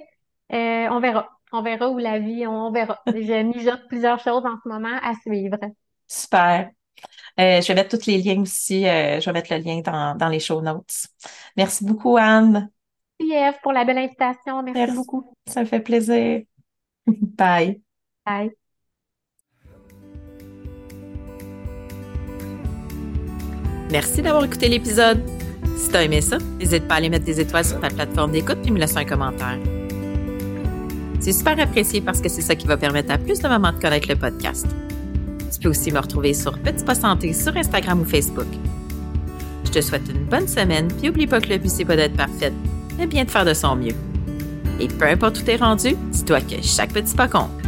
[0.53, 1.30] Euh, on verra.
[1.51, 2.99] On verra où la vie, on verra.
[3.07, 5.57] Je mijote plusieurs choses en ce moment à suivre.
[6.07, 6.74] Super.
[7.40, 8.86] Euh, je vais mettre tous les liens aussi.
[8.86, 11.08] euh, je vais mettre le lien dans, dans les show notes.
[11.56, 12.70] Merci beaucoup, Anne.
[13.20, 14.62] Merci, Eve, pour la belle invitation.
[14.62, 14.96] Merci Merci.
[14.96, 15.34] beaucoup.
[15.48, 16.42] Ça me fait plaisir.
[17.08, 17.82] Bye.
[18.26, 18.52] Bye.
[23.92, 25.24] Merci d'avoir écouté l'épisode.
[25.78, 28.60] Si t'as aimé ça, n'hésite pas à aller mettre des étoiles sur ta plateforme d'écoute
[28.62, 29.58] puis me laisser un commentaire.
[31.22, 33.80] C'est super apprécié parce que c'est ça qui va permettre à plus de mamans de
[33.80, 34.68] connaître le podcast.
[35.52, 38.47] Tu peux aussi me retrouver sur Petit Pas Santé sur Instagram ou Facebook.
[39.66, 42.16] Je te souhaite une bonne semaine, puis oublie pas que le but c'est pas d'être
[42.16, 42.54] parfaite,
[42.97, 43.95] mais bien de faire de son mieux.
[44.80, 47.59] Et peu importe où t'es rendu, dis-toi que chaque petit pas compte.